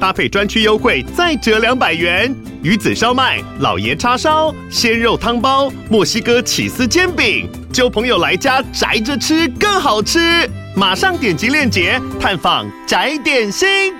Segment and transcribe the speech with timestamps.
[0.00, 2.34] 搭配专区优惠再折两百元。
[2.62, 10.50] 鱼子烧麦、老爷叉烧、鲜肉汤包、墨西哥起司煎饼，就朋友来家宅着吃更好吃。
[10.74, 13.94] 马上点击链接探访宅点心。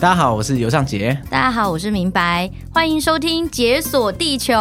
[0.00, 1.16] 大家好，我是尤尚杰。
[1.30, 2.50] 大家好，我是明白。
[2.72, 4.52] 欢迎收听《解锁地球》。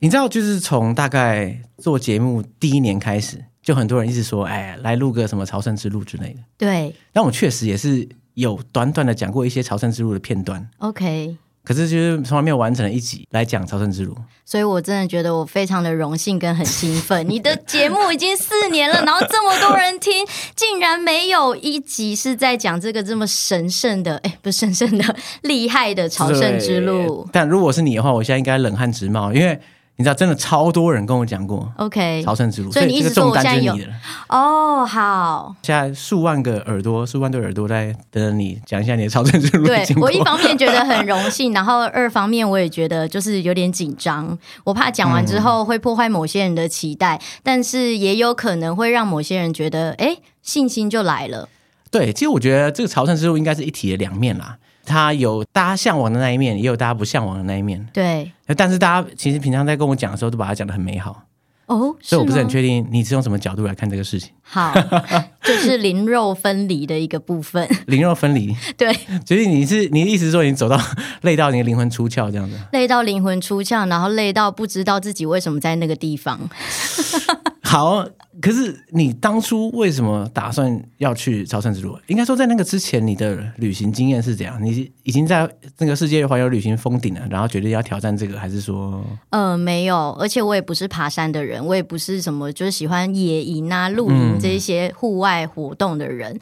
[0.00, 6.94] 你知道，就是从大概做节目第一年开始，就很多人一直说：“哎，来录个什么朝圣之路之类的。”对。
[7.12, 10.68] 但我确实也是有短短的讲过一些朝圣之路的片段。
[10.78, 11.36] OK。
[11.64, 17.28] 可是就是从来没有完成的一集来讲朝圣之路，所以我真的觉得我非常的荣幸跟很兴奋。
[17.28, 20.24] 你的节目已经四年了，然后这么多人听，
[20.56, 27.28] 竟然没有一集是在讲这个这么神圣的，哎，不是神圣的， 厉害的朝圣之路。
[27.30, 29.60] 但如果是你的话，我现在应该冷汗直冒，因为。
[29.98, 33.76] 你知道，真的超多人跟我讲过，OK，朝圣之路，所以你一直说我现在有
[34.28, 39.66] 哦，好，现在数万个耳朵，数万对耳朵在等着你讲一下你的朝圣之路。
[39.66, 51.48] 对，我一方面觉得很荣幸， 然后二方面我也觉得就是有点紧张，我怕讲完之后会破坏某些人的期待，嗯、但是也有可能会让某些人觉得，哎，信心就来了。
[51.90, 54.58] 对，其实我觉得这个朝圣之路应该是一体的两面啦。
[54.88, 57.86] 它有大家向往的那一面，也有大家不向往的那一面。
[57.92, 61.24] 对，但是大家其实平常在跟我讲的时候，都把它讲的很美好。
[61.66, 64.30] 哦，所以我不是很确定你是用什么角度来看这个事情。
[64.40, 64.72] 好，
[65.44, 67.68] 就是灵肉分离的一个部分。
[67.86, 68.90] 灵肉分离，对，
[69.26, 70.80] 所以你是你的意思是说，你走到
[71.20, 72.58] 累到你的灵魂出窍这样子？
[72.72, 76.40] 累到灵魂出窍，然后累到不知道自己为什么在那个地方。
[77.68, 78.02] 好，
[78.40, 81.98] 可是你当初为什么打算要去朝圣之路？
[82.06, 84.58] 应该说，在那个之前，你的旅行经验是怎样？
[84.64, 85.46] 你已经在
[85.76, 89.04] 那个世界环游旅行封顶了，然后决定要挑战这个，还是说？
[89.28, 96.32] 呃，没有，而且我也不是爬山的人，我也不是什么就是喜欢野营啊、露营这些户外活动的人。
[96.32, 96.40] 嗯、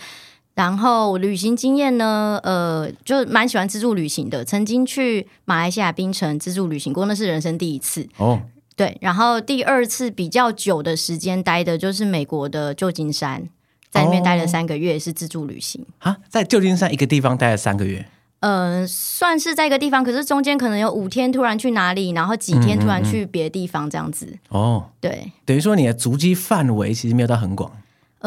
[0.55, 8.41] 然后旅行经验呢，呃，就蛮喜欢自助旅行的，曾经去马来西亚槟城自助旅行过，那是人生第一次哦。
[8.77, 13.49] 对，然后第二次比较久的时间待的就是美国的旧金山，
[13.91, 18.07] 在那边待了三个月，是自助旅行啊，在旧金山一个地方待了三个月，
[18.41, 24.39] 嗯、呃，算是在一个地方，可是中间可能有五天突然去哪里，然后几天突然去别的地方这样子。
[24.51, 27.73] 哦、嗯，对，等于说你的足迹范围其实没有到很广。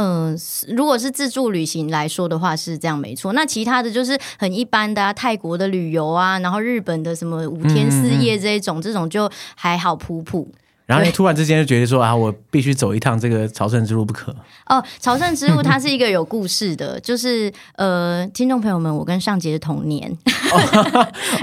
[0.02, 0.34] 嗯，
[0.70, 3.34] 如果是自助旅行来说的话，是这样没错。
[3.34, 10.48] 那其他的就是很一般的啊，泰国的旅游啊，然后日本的什么五天四夜这一种，嗯、这种就还好普普。
[10.90, 14.36] 然后你突然之间就觉得说啊，我必须走一趟这个朝圣之路不可。
[14.66, 20.12] 哦，朝圣之路它是一个有故事的， 就是呃，听众朋友们，我跟尚杰同年。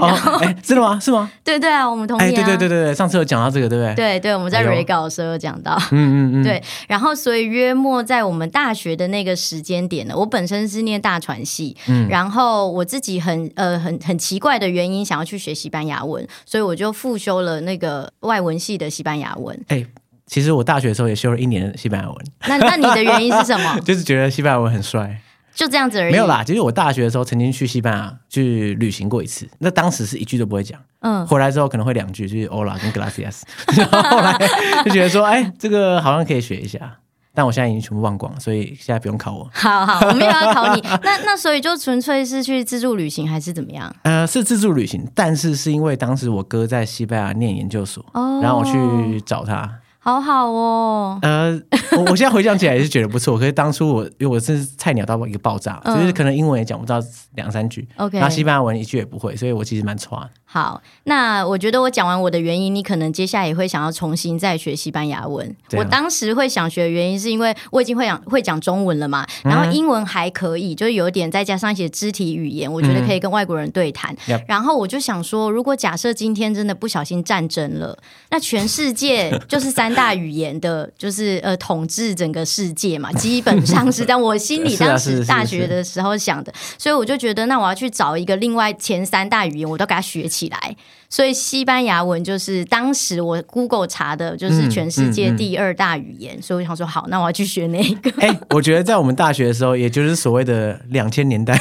[0.01, 0.99] 哦， 哎，真的吗？
[0.99, 1.31] 是吗？
[1.45, 2.33] 对对啊，我们同年。
[2.33, 3.95] 对对对对对，上次有讲到这个，对不对？
[3.95, 5.77] 对对，我们在 re 稿的时候有讲到。
[5.91, 6.43] 嗯嗯嗯。
[6.43, 19.36] 对，然后所以约莫在我们大学的那个时间点呢，我本身是念大传系，嗯，然后我自己很呃很很奇怪的原因想要去学西班牙文，所以我就复修了那个外文系的西班牙文。
[19.37, 19.85] 文哎，
[20.25, 22.17] 其实我大学的时候也修了一年的西班牙文。
[22.47, 23.79] 那那你的原因是什么？
[23.85, 25.19] 就是觉得西班牙文很帅，
[25.53, 26.11] 就这样子而已。
[26.11, 33.41] 没有啦，其实我大学的时候曾经去西班牙去旅行过一次，那当时是一句都不会讲，嗯，回来之后可能会两句，就是 Hola 跟 Gracias，
[33.77, 34.37] 然后后来
[34.83, 36.97] 就觉得说，哎，这个好像可以学一下。
[37.37, 39.47] 但我现在已经全部忘光了，所以现在不用考我。
[39.53, 40.81] 好好，我没有要考你。
[41.05, 43.95] 那那所以就纯粹是去自助旅行还是怎么样？
[44.01, 49.71] 呃，是自助旅行，但是是因为当时我哥在西班牙念研究所，哦，然后我去找他。
[49.99, 51.51] 好好哦，呃，
[51.97, 53.37] 我我现在回想起来也是觉得不错。
[53.37, 56.97] 可是当初我因为我是菜鸟到一个爆炸，嗯、就是可能英文也讲不到
[57.35, 60.27] 两三句然后西班牙文一句也不会，所以我其实蛮差。
[60.49, 65.53] 好，那我觉得我讲完我的原因，你可能接下来也会想要重新再学西班牙文。
[65.73, 74.15] 我当时会想学的原因是因为我已经会讲会讲中文了嘛，然后英文还可以，就是有点再加上一些肢体语言，我觉得可以跟外国人对谈。
[74.29, 77.97] 嗯、然后我就想说，如果假设今天真的不小心战争了，
[78.29, 90.75] 那全世界 就是三大语言的，就是呃统治整个世界嘛，基本上是在我心里 当时大学的时候想的，所以我就觉得，那我要去找一个另外前三大语言，我都给他学起起来。
[91.09, 96.35] 所以西班牙文就是当时我 Google 查的，就是全世界第二大语言。
[96.35, 98.11] 嗯嗯嗯、所以我想说，好，那我要去学那个。
[98.21, 101.57] 哎、欸，我觉得在我们大学的时候，也就是所谓的两千年代，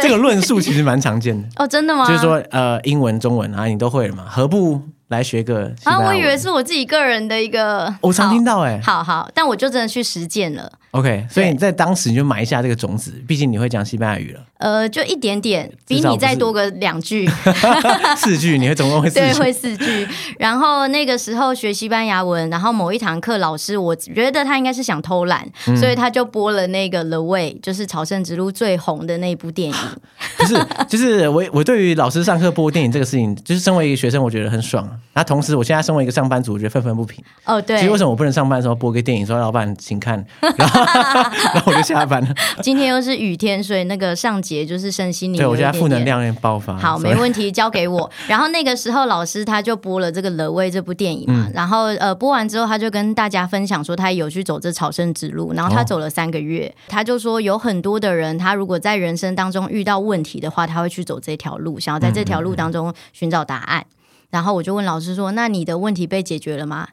[0.00, 1.48] 这个论述其实蛮常见的。
[1.62, 2.06] 哦，真的吗？
[2.06, 4.24] 就是说，呃，英文、中文啊，你都会了嘛？
[4.28, 4.80] 何不？
[5.08, 6.00] 来学个啊！
[6.00, 10.72] 我以为是我自己个人的一个，我常听到哎、欸，好好，但我就真的去实践了。
[10.96, 14.40] OK，所以你在当时你就埋下这个种子，毕竟你会讲西班牙语了。
[14.58, 17.28] 呃，就一点点，比你再多个两句，
[18.16, 20.08] 四句，你会总共会四句，对，会四句。
[20.38, 29.76] 然后那个时候学西班牙文，然后某一堂课老师，我觉得他应该是想偷懒，嗯、所以他就播了那个《The Way》，就是《朝圣之路》最红的那部电影。
[30.38, 34.88] 不是，就是我我对于老师上课播电影这个事情，就是身为一个学生，我觉得很爽。
[35.12, 37.22] 那同时，我现在身为一个上班族，我觉得愤愤不平。
[37.44, 37.76] 哦，对。
[37.76, 40.24] 其实为什么我不能上班的时候播个电影，说老板请看，
[40.56, 40.82] 然后，
[41.52, 42.28] 然后我就下班了。
[42.62, 44.36] 今天又是雨天，所以那个上。
[44.46, 46.76] 节就是身心灵，对我觉得负能量也爆发。
[46.76, 48.08] 好，没问题，交给我。
[48.28, 63.80] 然后那个时候老师他就播了这个《The Way》这部电影嘛，嗯、然后呃播完之后他就跟大家分享说他有去走这朝圣之路，然后他走了三个月，哦、他就说有很多的人他如果在人生当中遇到问题的话，他会去走这条路，想要在这条路当中寻找答案。
[63.80, 66.86] 嗯嗯嗯，然后我就问老师说：“那你的问题被解决了吗？”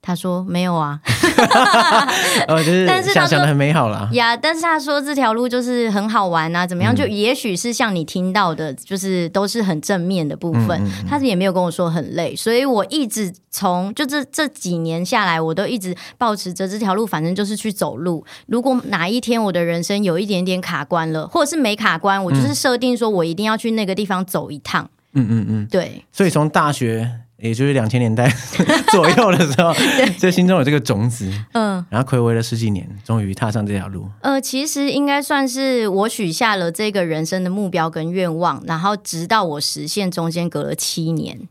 [0.00, 1.00] 他说没有啊，
[2.48, 4.36] 哦，就是想象的很美好了呀。
[4.36, 6.94] 但是他说这条路就是很好玩啊，怎么样？
[6.94, 10.80] 就也许是像你听到的，就是都是很正面的部分。
[11.08, 18.24] 他也没有跟我说很累，所以我一直从就这这几年下来，我都一直保持着这条路，反正就是去走路。
[18.46, 24.88] 如果哪一天我的人生有一点点卡关了，或者是没卡关，我就是设定说我一定要去那个地方走一趟。
[25.14, 26.04] 嗯嗯嗯，对。
[26.12, 27.10] 所以从大学。
[27.40, 28.28] 也就是两千年代
[28.90, 29.72] 左右的时候，
[30.18, 34.08] 在心中有这个种子，嗯，然后睽违了十几年，终于踏上这条路。
[34.22, 41.48] 呃，其实应该算是我许下了这个人生的目标跟愿望，然后直到我实现，中间隔了七年。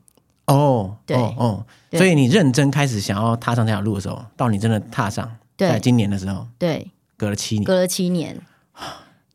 [0.48, 8.38] 哦，对，哦，哦，所以你认真开始想要踏上这条路的时候，到你真的踏上，在今年的时候，对，隔了七年，隔了七年。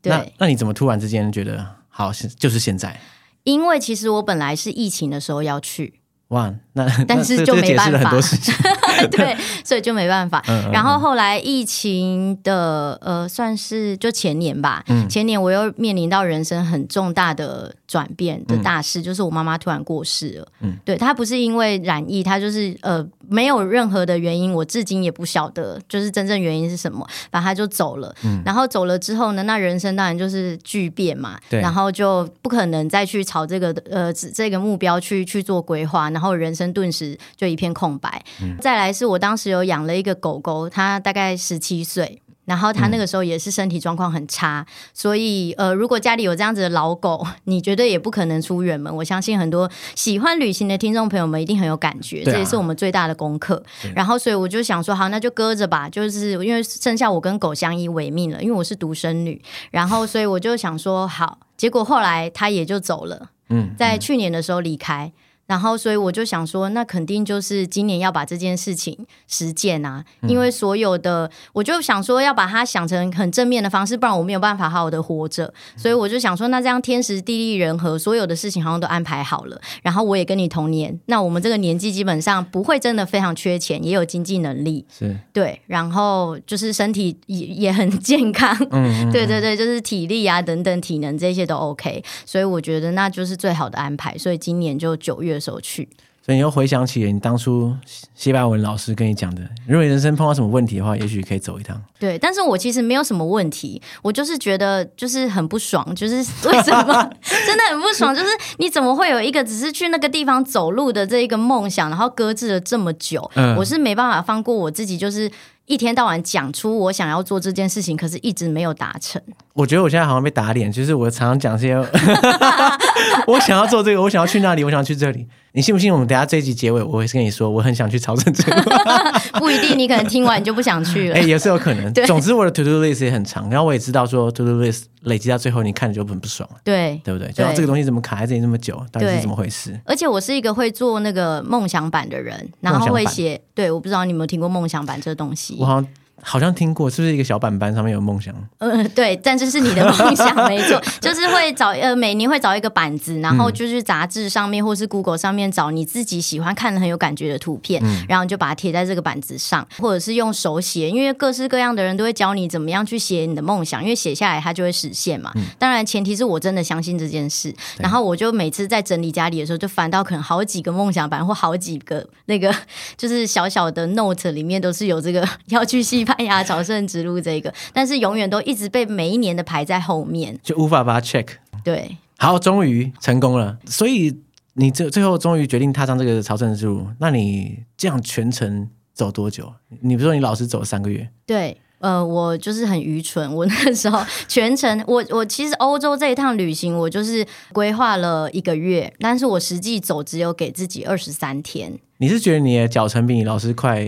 [0.03, 2.99] 对，那那你怎么突然之间觉得好，就是现在？
[3.43, 5.95] 因为其实我本来是疫情的时候要去。
[6.33, 8.11] 哇，那但是就没办法，
[9.11, 10.43] 对，所以就没办法。
[10.47, 20.47] 嗯、然后后来疫情的呃，算是就前年吧，嗯、前年我又面临到人生很重大的转变的大事，嗯、就是我妈妈突然过世了。
[20.61, 28.11] 嗯，对，她不是因为染疫，她就是呃没有任何的原因，我至今也不晓得，就是真正原因是什么，反正她就走了。
[28.23, 31.39] 嗯，然后走了之后呢，那人生当然就是巨变嘛。
[31.51, 38.19] 对，然后就不可能再去朝这个呃这个目标去去做规划，然后人生顿时就一片空白。
[38.41, 42.22] 嗯，再来是我当时有养了一个狗狗，它大概十七岁。
[42.45, 48.93] 然后他那个时候也是身体状况很差，嗯、所以呃，如果家里有这样子的老狗， 你绝对也不可能出远门。
[48.93, 53.63] 我相信很多喜欢旅行的听众朋友们一定很有感觉，啊、这也是我们最大的功课。
[53.95, 59.41] 然后，所以我就想说，好，那就搁着吧，就是因为剩下我跟狗相依为命了，因为我是独生女。
[59.71, 65.11] 然后，所以我就想说，好，结果后来他也就走了，嗯，在去年的时候离开。
[65.45, 68.97] 然后，所以我就想说，那肯定就是今年要把这件事情
[69.27, 70.03] 实践啊！
[70.21, 75.53] 因为所有的，我就想说要把它想成很正面的方式，不然我没有办法好好的活着。
[75.75, 79.59] 所以我就想说，那这样天时地利人和，所有的事情好像都安排好了。
[79.81, 85.61] 然后我也跟你同年，那我们这个年纪基本上不会真的非常缺钱，也有经济能力，是对。
[85.67, 92.01] 然后就是身体也也很健康，嗯，对对对，就是体力啊等等体能这些都 OK。
[92.25, 94.17] 所以我觉得那就是最好的安排。
[94.17, 95.33] 所以今年就九月。
[95.43, 95.89] 的时候去，
[96.25, 97.75] 所以你又回想起你当初
[98.15, 101.81] 西班牙文老师跟你讲的，如果你人生碰到什么问题的话，也许可以走一趟。
[101.99, 107.09] 对，但是我其实没有什么问题，我就是觉得就是很不爽，就是为什么
[107.45, 115.29] 真的很不爽，就是你怎么会有一个只是去那个地方走路的这一个梦想，然后搁置了这么久，嗯、我是没办法放过我自己，就是。
[115.65, 119.21] 一天到晚讲出我想要做这件事情，可是一直没有达成。
[119.53, 121.75] 我觉得我现在好像被打脸，就是我常常讲这些，
[123.27, 125.27] 我想要做这个，我想要去那里，我想要去这里。
[125.55, 125.93] 你信不信？
[125.93, 128.57] 我们等下这一集结尾，我会跟你说，我很想去朝圣之路。
[129.37, 131.13] 不一定，你可能听完你就不想去了。
[131.15, 131.93] 哎、欸，也是有可能。
[131.93, 136.49] 对总之，我的 to do list 也很长，然后我也知道说 to do list 累积到最后，你看着就很不爽。
[136.63, 137.31] 对，对不对？
[137.35, 138.83] 然后这个东西怎么卡在这里那么久？
[138.91, 139.79] 到底是怎么回事？
[139.85, 143.39] 而且我是一个会做那个梦想版的人，然后会写。
[143.53, 145.55] 对，我不知道你有没有听过梦想版这个东西。
[145.59, 145.87] 我好像
[146.23, 148.33] 好像听过，是不是一个小板板上面有梦想？
[148.59, 165.31] 嗯， 对，但这是你的梦想，没错， 就是会找呃，每年会找一个板子，然后就是杂志上面或是 Google 上面找你自己喜欢看的很有感觉的图片，嗯、然后就把它贴在这个板子上，或者是用手写，因为各式各样的人都会教你怎么样去写你的梦想，因为写下来它就会实现嘛。
[165.35, 172.53] 嗯、当然前提是我真的相信这件事，然后我就每次在整理家里的时候，就翻到可能好几个梦想板或好几个那个
[172.97, 181.27] 就是小小的 note 里面都是有这个要去西班牙朝圣之路这个，但是永远都一直被每一年的排在后面，就无法把它 check。
[181.63, 183.57] 对，好，终于成功了。
[183.65, 184.15] 所以
[184.53, 189.51] 你最最后终于决定踏上这个朝圣之路，那你这样全程走多久？
[189.81, 191.57] 你比如说你老师走了三个月，对。
[191.79, 193.29] 呃，我就是很愚蠢。
[193.35, 201.77] 我那时候 全程，我我其实欧洲这一趟旅行，我就是规划了一个月，但是我实际走只有给自己二十三天。
[201.97, 203.83] 你是觉得你的脚程比你老师快？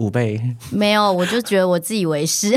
[0.00, 0.40] 五倍。
[0.70, 2.50] 没有，我就觉得我自以为是，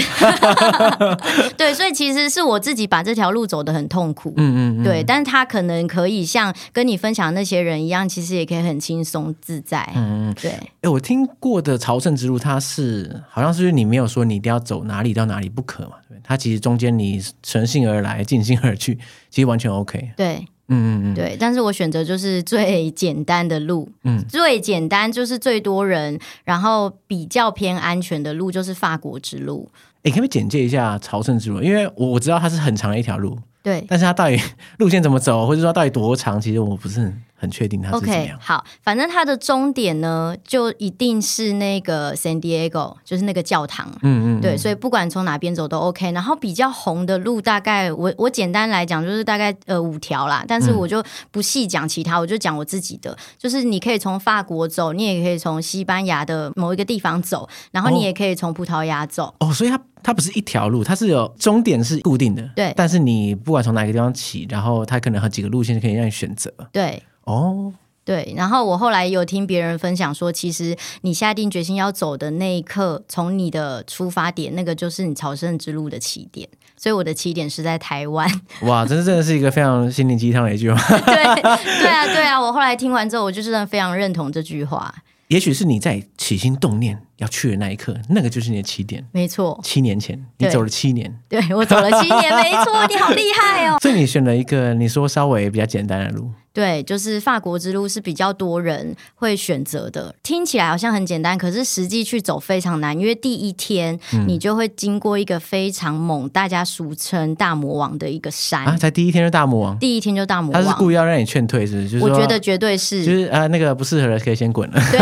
[1.55, 10.51] 对，所以其实是我自己把这条路走得很痛苦，嗯，嗯嗯，对，但是他可能可以像跟你分享那些人一样，其实也可以很轻松自在，嗯嗯，对。
[10.51, 18.97] 哎、欸，我听过的朝圣之路，它是好像是你没有说你一定要走哪里到哪里不可嘛，对，它其实中间你乘兴而来，尽兴而去，
[19.29, 20.45] 其实完全 OK，对。
[20.69, 29.69] 嗯嗯嗯，对，但是我选择就是最简单的路，嗯，最简单就是最多人，然后比较偏安全的路就是法国之路。
[30.03, 31.61] 你可不可以简介一下朝圣之路？
[31.61, 34.37] 因为我我知道它是很长的一条路，对，但是它到底
[34.79, 37.21] 路线怎么走，或者说到底多长，其实我不是很。
[37.43, 43.89] 很确定它是怎样好，反正它的终点呢，就一定是那个 San Diego，就是那个教堂。
[44.01, 46.09] 嗯，嗯嗯，对，所以不管从哪边走都 OK。
[46.13, 50.45] 然后比较红的路，大概我我简单来讲，就是大概呃五条啦。
[50.47, 53.17] 但是我就不细讲其他，我就讲我自己的。
[53.37, 59.33] 就是你可以从法国走，你也可以从西班牙的某一个地方走，然后你也可以从葡萄牙走。
[59.39, 62.47] 哦，所以它它不是一条路，它是有终点是固定的。
[62.55, 66.49] 对，但是你不管从哪个地方起，然后它可能有几个路线可以让你选择。
[66.71, 67.01] 对。
[67.25, 76.47] 哦，对，然后我后来有听别人分享说，其实你下定决心要走的那一刻，从你的出发点，那个就是你朝圣之路的起点。
[76.75, 78.29] 所以我的起点是在台湾。
[78.63, 80.77] 哇，这是真的是一个非常心灵鸡汤的一句话。
[81.05, 84.93] 对，对啊，对啊，我后来听完之后，我就真的非常认同这句话。
[85.29, 89.03] 也许是你在起心动念要去的那一刻，那个就是你的起点。
[89.11, 93.77] 没错，七年前你走了七年，对，我走了七年， 没错，你好厉害哦。
[93.81, 96.29] 所以你选了一个你说稍微比较简单的路。
[96.53, 111.89] 对，就是法国之路是比较多人会选择的，听起来好像很简单，可是实际去走非常难，因为第一天你就会经过一个非常猛，大家俗称大魔王的一个山啊，才第一天就大魔王，第一天就大魔王，他是故意要让你劝退，是不是？
[111.89, 114.79] 就是、我觉得绝对是，就是呃，那个不适合的可以先滚了。
[114.91, 114.99] 对，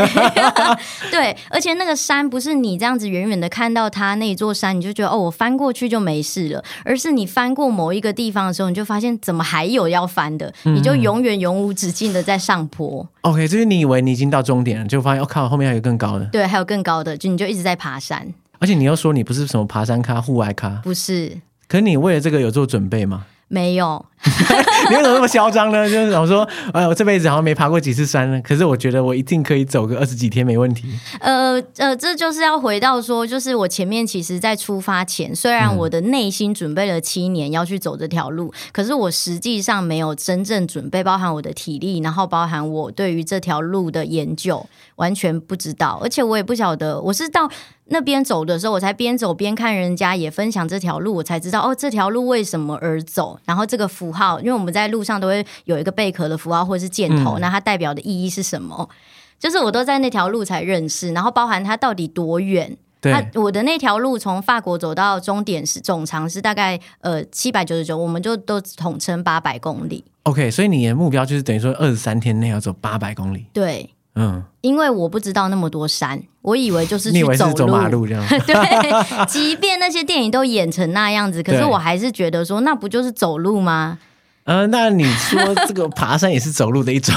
[1.11, 11.31] 对，而且那个山不是你这样子远远的看到它那一座山，你就觉得哦，我翻过去就没事了，而是你翻过某一个地方的时候，你就发现怎么还有要翻的，你就永远。
[11.41, 13.07] 永无止境的在上坡。
[13.21, 16.25] OK，就是你以为你已经到终点了，就发现我、哦、靠，后面还有更高的。
[16.25, 18.31] 对，还有更高的，就你就一直在爬山。
[18.59, 21.35] 而且你又说你不是什么爬山咖、户外咖，不是。
[21.67, 23.25] 可是你为了这个有做准备吗？
[23.53, 24.05] 没有，
[24.89, 25.83] 你为什么那么嚣张呢？
[25.83, 28.39] 就是想说，哎，我这辈子好像没爬过几次山呢。
[28.41, 30.87] 可是我觉得我一定可以走个二十几天没问题。
[31.19, 44.65] 呃呃，这就是要回到说，就是我前面其实，在出发前，虽然我的内心准备了七年要去走这条路，嗯、可是我实际上没有真正准备，包含我的体力，然后包含我对于这条路的研究，
[44.95, 47.49] 完全不知道，而且我也不晓得，我是到。
[47.91, 53.37] 那边走的时候，我才边走边看人家也分享这条路，我才知道哦，这条路为什么而走。
[53.45, 58.89] 然后这个符号，因为我们在路上都会有一个贝壳的符号或者是箭头，嗯、那它代表的意义是什么？
[59.37, 62.77] 就是我都在那条路才认识，然后包含它到底多远。
[63.01, 70.05] 对，它我的那条路从法国走到终点是总长是大概呃七百九十九，我们就都统称八百公里。
[70.23, 73.47] OK，所以你的目标就是等于说二十三天内要走八百公里。
[73.51, 73.89] 对。
[74.15, 78.23] 嗯，因为我不知道那么多山，我以为就是 去走路，是走马路这样。
[78.45, 78.55] 对，
[79.25, 83.99] 即便那些电影都演成那样子，可是我还是觉得说，那不就是走路吗？
[84.43, 87.13] 呃，那你说这个爬山也是走路的一种？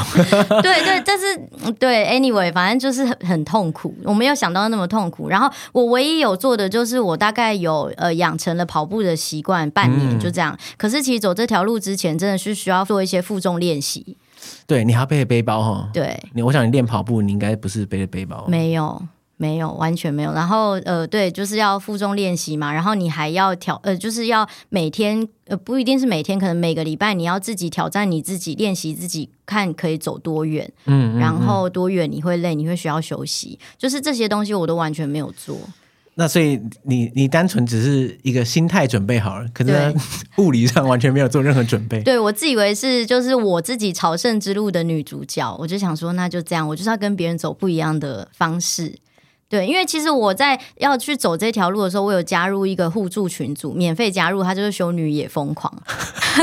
[0.63, 5.31] 对对，但是对，anyway，反正就是很很痛苦，我没有想到那么痛苦。
[5.31, 10.53] 然后我唯一有做的就是，我大概有呃养成了跑步的习惯，半年就这样。
[10.53, 14.19] 嗯、可是其实走这条路之前，真的是需要做一些负重练习。
[14.67, 15.91] 对，你还要背着背包哈？
[15.93, 18.45] 对，你我想你练跑步，你应该不是背着背包。
[18.49, 19.01] 没有，
[19.37, 20.33] 没有，完全没有。
[20.33, 22.73] 然后呃，对，就是要负重练习嘛。
[22.73, 30.65] 然后你还要挑呃，就是要每天呃，不一定是每天，可能每个礼拜你要自己挑战你自己，练习自己看可以走多远。
[30.87, 35.59] 嗯，嗯，嗯，然后多远你会累，你会需要休息，就是这些东西我都完全没有做。
[36.17, 39.73] 那所以你你单纯只是一个心态准备好了，可是
[40.39, 42.03] 物理上完全没有做任何准备。
[42.03, 48.95] 对，我自以为是就是我自己朝圣之路的女主角，我就想说那就这样，我就是要跟别人走不一样的方式。
[49.49, 55.73] 对，因为其实我在要去走这条路的时候，我有加入一个互助群组，免费加入，它就是修女也疯狂。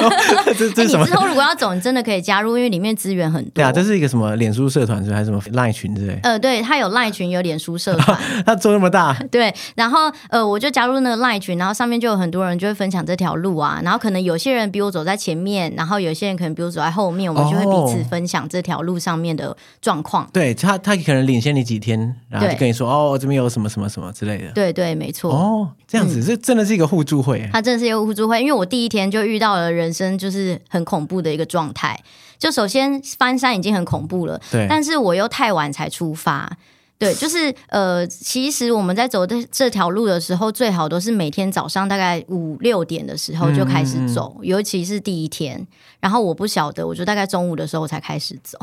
[0.01, 0.10] 哦、
[0.58, 1.03] 这这什么？
[1.05, 3.51] 你之后如果要走，你真的可以加入，因为里面资源很多。
[3.55, 6.17] 对啊，这是一个什么脸书社团是还是什么赖群之类？
[6.24, 8.17] 呃，对，它有赖群，有脸书社团。
[8.46, 9.13] 它做那么大？
[9.29, 20.24] 对，然后呃，我就加入那个赖群，然后上面就有很多人就会分享这条路啊，然后可能有些人比我走在前面，然后有些人可能比我走在后面，我们就会彼此分享这条路上面的状况。
[20.24, 23.88] 哦、对他，他可能领先你几天，然后就跟你说哦，这边有什么什么。
[23.92, 25.34] 什么之类的，对对，没错。
[25.34, 27.46] 哦，这样子，嗯、这真的是一个互助会。
[27.52, 32.00] 它真的是一个互助会，因为我第一天就遇到了人生就是很恐怖的一个状态。
[32.40, 36.50] 就首先翻山已经很恐怖了，对，但是我又太晚才出发。
[36.98, 45.68] 对，就是呃，其实我们在走的这条路的时候，最好都是每天早上大概五六点的时候就开始走，嗯、尤其是第一天。
[46.00, 48.58] 然后我不晓得，我就大概中午的时候才开始走。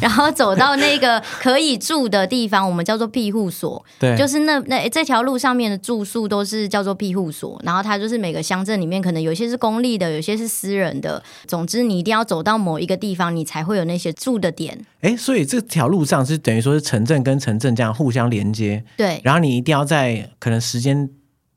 [0.00, 3.84] 然后走到那个可以住的地方，我们叫做庇护所。
[3.98, 7.60] 对，就是那那这条路上面的住宿都是叫做庇护所。
[7.64, 11.22] 然后它就是每个乡镇里面，可能有些是公立的，有些是私人的。
[11.46, 14.78] 总之，你一定要走到某一个地方，你才会有那些住的点。
[15.00, 18.82] 哎，所以这条路上是等于说是城镇跟城镇这样互相连接。
[18.96, 21.08] 对，然后你一定要在可能时间。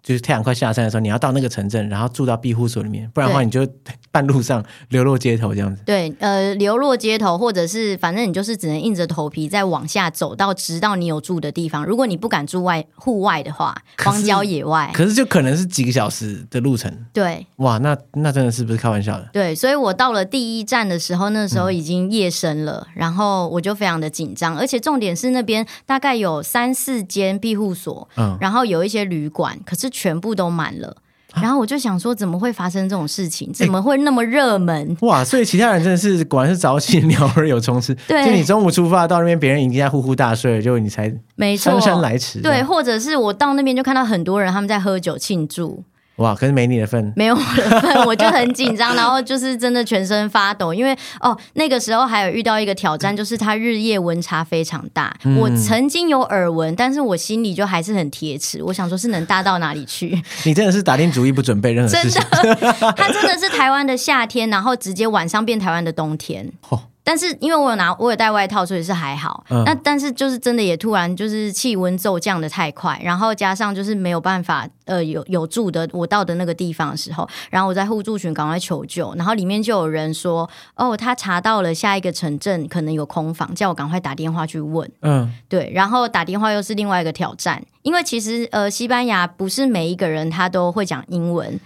[0.04, 3.68] 就是太阳快下山的时候，你要到那个城镇，然后住到庇护所里面，不然的话你就
[4.12, 5.84] 半路上流落街头这样子。
[5.86, 11.86] 对，呃，流落街头，或者是反正你就是只能硬着头皮再往下走到，直到你有住的地方。
[11.86, 16.92] 如果你不敢住外户外的话，荒郊野外，可是就可能是几个小时的路程。
[17.14, 19.30] 对，哇，那那真的是不是开玩笑的？
[19.32, 29.91] 对，所以我到了第一站的时候，那时候已经夜深了，嗯、然后我就非常的紧张，而且重点是那边大概有三四间庇护所，嗯，然后有一些旅馆，可是。
[29.92, 30.96] 全部都满了，
[31.42, 33.52] 然后我就想说，怎么会发生这种事情？
[33.54, 34.98] 怎么会那么热门？
[35.02, 35.24] 哇！
[35.24, 37.94] 所以其他人真的是果然是早起鸟儿有虫吃。
[38.08, 41.10] 对，就你中午出发到那边，别人已经在呼呼大睡了，就你才
[41.58, 42.42] 姗姗来迟。
[42.42, 45.84] 对，或者是我到那边就看到很多人他们在喝酒庆祝。
[46.18, 46.36] 哇！
[46.36, 55.16] 可是没你的份，没有我的份，我就很紧张，然后就是真的全身发抖，因为哦，那个时候还有遇到一个挑战， 就是它日夜温差非常大。
[55.24, 60.22] 嗯、我曾经有耳闻，但是我心里就还是很铁齿，我想说是能大到哪里去？
[60.46, 66.52] 你真的是打定主意不准备任何事情，真的，它真的是台湾的夏天，然后直接晚上变台湾的冬天。
[66.70, 69.44] 哦但是因为我有拿，我有带外套，所以是还好。
[69.50, 84.90] 嗯、那但是就是真的也突然就是气温骤降的太快，然后加上就是没有办法呃有有住的，我到的那个地方的时候，然后我在互助群赶快求救，然后里面就有人说哦，他查到了下一个城镇可能有空房，叫我赶快打电话去问。
[85.02, 91.60] 嗯，对，然后打电话又是另外一个挑战，因为其实呃西班牙不是每一个人他都会讲英文。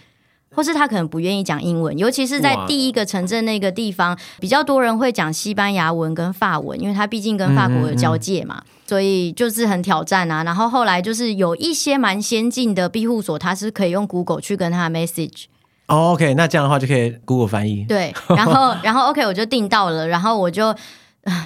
[0.56, 10.44] 或是他可能不愿意讲英文，尤其是在第一个城镇那个地方，比较多人会讲西班牙文跟法文，因为他毕竟跟法国有交界嘛，嗯嗯嗯，所以就是很挑战啊。
[10.44, 15.46] 然后后来就是有一些蛮先进的庇护所，它是可以用 Google 去跟他 message。
[15.88, 17.84] 哦，OK，那这样的话就可以 Google 翻译。
[17.84, 20.74] 对， 然后然后 OK 我就订到了，然后我就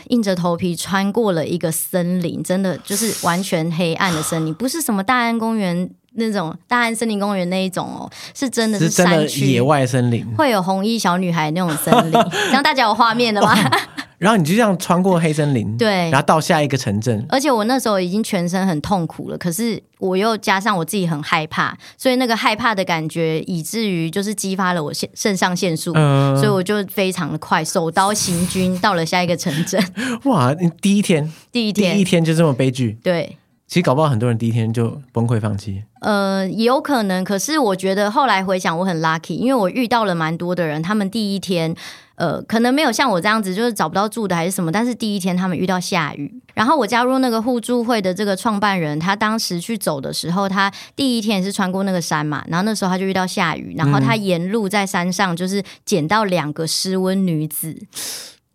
[0.09, 5.89] 硬着头皮穿过了一个森林，真的就是完全黑暗的森林，不是什么大安公园。
[6.13, 12.19] 那种大安森林公园那一种哦，是真的是山区野外森林，会有红衣小女孩那种森林，
[12.51, 13.55] 让大家有画面的吗？
[14.19, 17.25] 然后你就这样穿过黑森林，对，然后到下一个城镇。
[17.29, 29.81] 而且我那时候已经全身很痛苦了，可是我又加上我自己很害怕，所以那个害怕的感觉，以至于就是激发了我肾肾上腺素，嗯，所以我就非常的快手刀行军到了下一个城镇。
[30.25, 33.37] 哇，你第一天，第一天，第一天就这么悲剧，对。
[33.69, 35.83] 其实搞不好很多人第一天就崩溃放弃。
[36.01, 37.23] 呃，也有可能。
[37.23, 41.75] 可是我觉得后来回想，我很 lucky，因为我遇到了蛮多的人，他们第一天，
[42.15, 44.71] 呃，可能没有像我这样子，就是找不到住的还是什么。
[44.71, 57.77] 但是第一天他们遇到下雨，然后我加入那个互助会的这个创办人，他当时去走的时候，他第一天也是穿过那个山嘛，然后那时候他就遇到下雨，然后他沿路在山上就是捡到两个失温女子，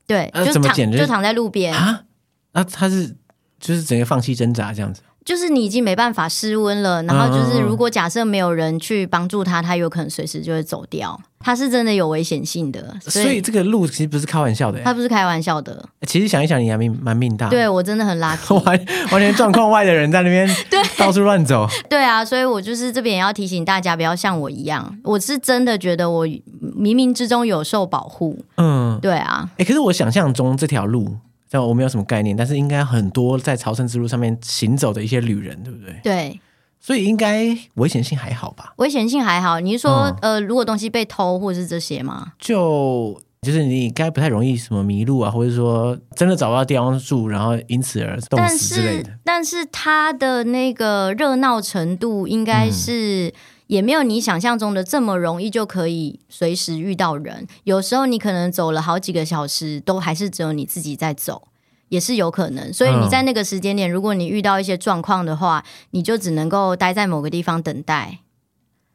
[0.08, 2.02] 对，呃、就躺就躺在路边啊，
[2.54, 3.14] 那他是。
[3.64, 12.94] 就是整个放弃挣扎这样子，就是你已经没办法失温了，然后就是如果假设没有人去帮助他，他有可能随时就会走掉，他是真的有危险性的。
[13.00, 15.88] 所以，这个路其实不是开玩笑的，他不是开玩笑的。
[16.06, 31.16] 其实想一想，你还命蛮命大，对我真的很 lucky， 完完全状况外的人在那边 对到处乱走，对啊，所以我就是这边也要提醒大家，不要像我一样，我是真的觉得我冥冥之中有受保护，嗯，对啊，哎，可是我想象中这条路。
[31.60, 36.00] 我没有什么概念，但是应该很多在朝圣之路上面行走的一些旅人，对不对？
[36.02, 36.40] 对，
[36.80, 38.72] 所以应该危险性还好吧？
[38.76, 39.60] 危险性还好。
[39.60, 42.32] 你是说，嗯、呃，如果东西被偷或者是这些吗？
[42.38, 49.10] 就就是你应该不太容易什么迷路啊，或者说真的找不到地方住，然后因此而冻死之类的。
[49.24, 53.28] 但是，但是它的那个热闹程度应该是。
[53.28, 53.32] 嗯
[53.66, 57.46] 也没有你想象中的这么容易就可以随时遇到人。
[57.64, 61.48] 有时候你可能走了好几个小时，都还是只有你自己在走，
[61.88, 62.72] 也是有可能。
[62.72, 68.20] 所以你在那个时间点，如果你遇到一些状况的话，你就只能够待在某个地方等待，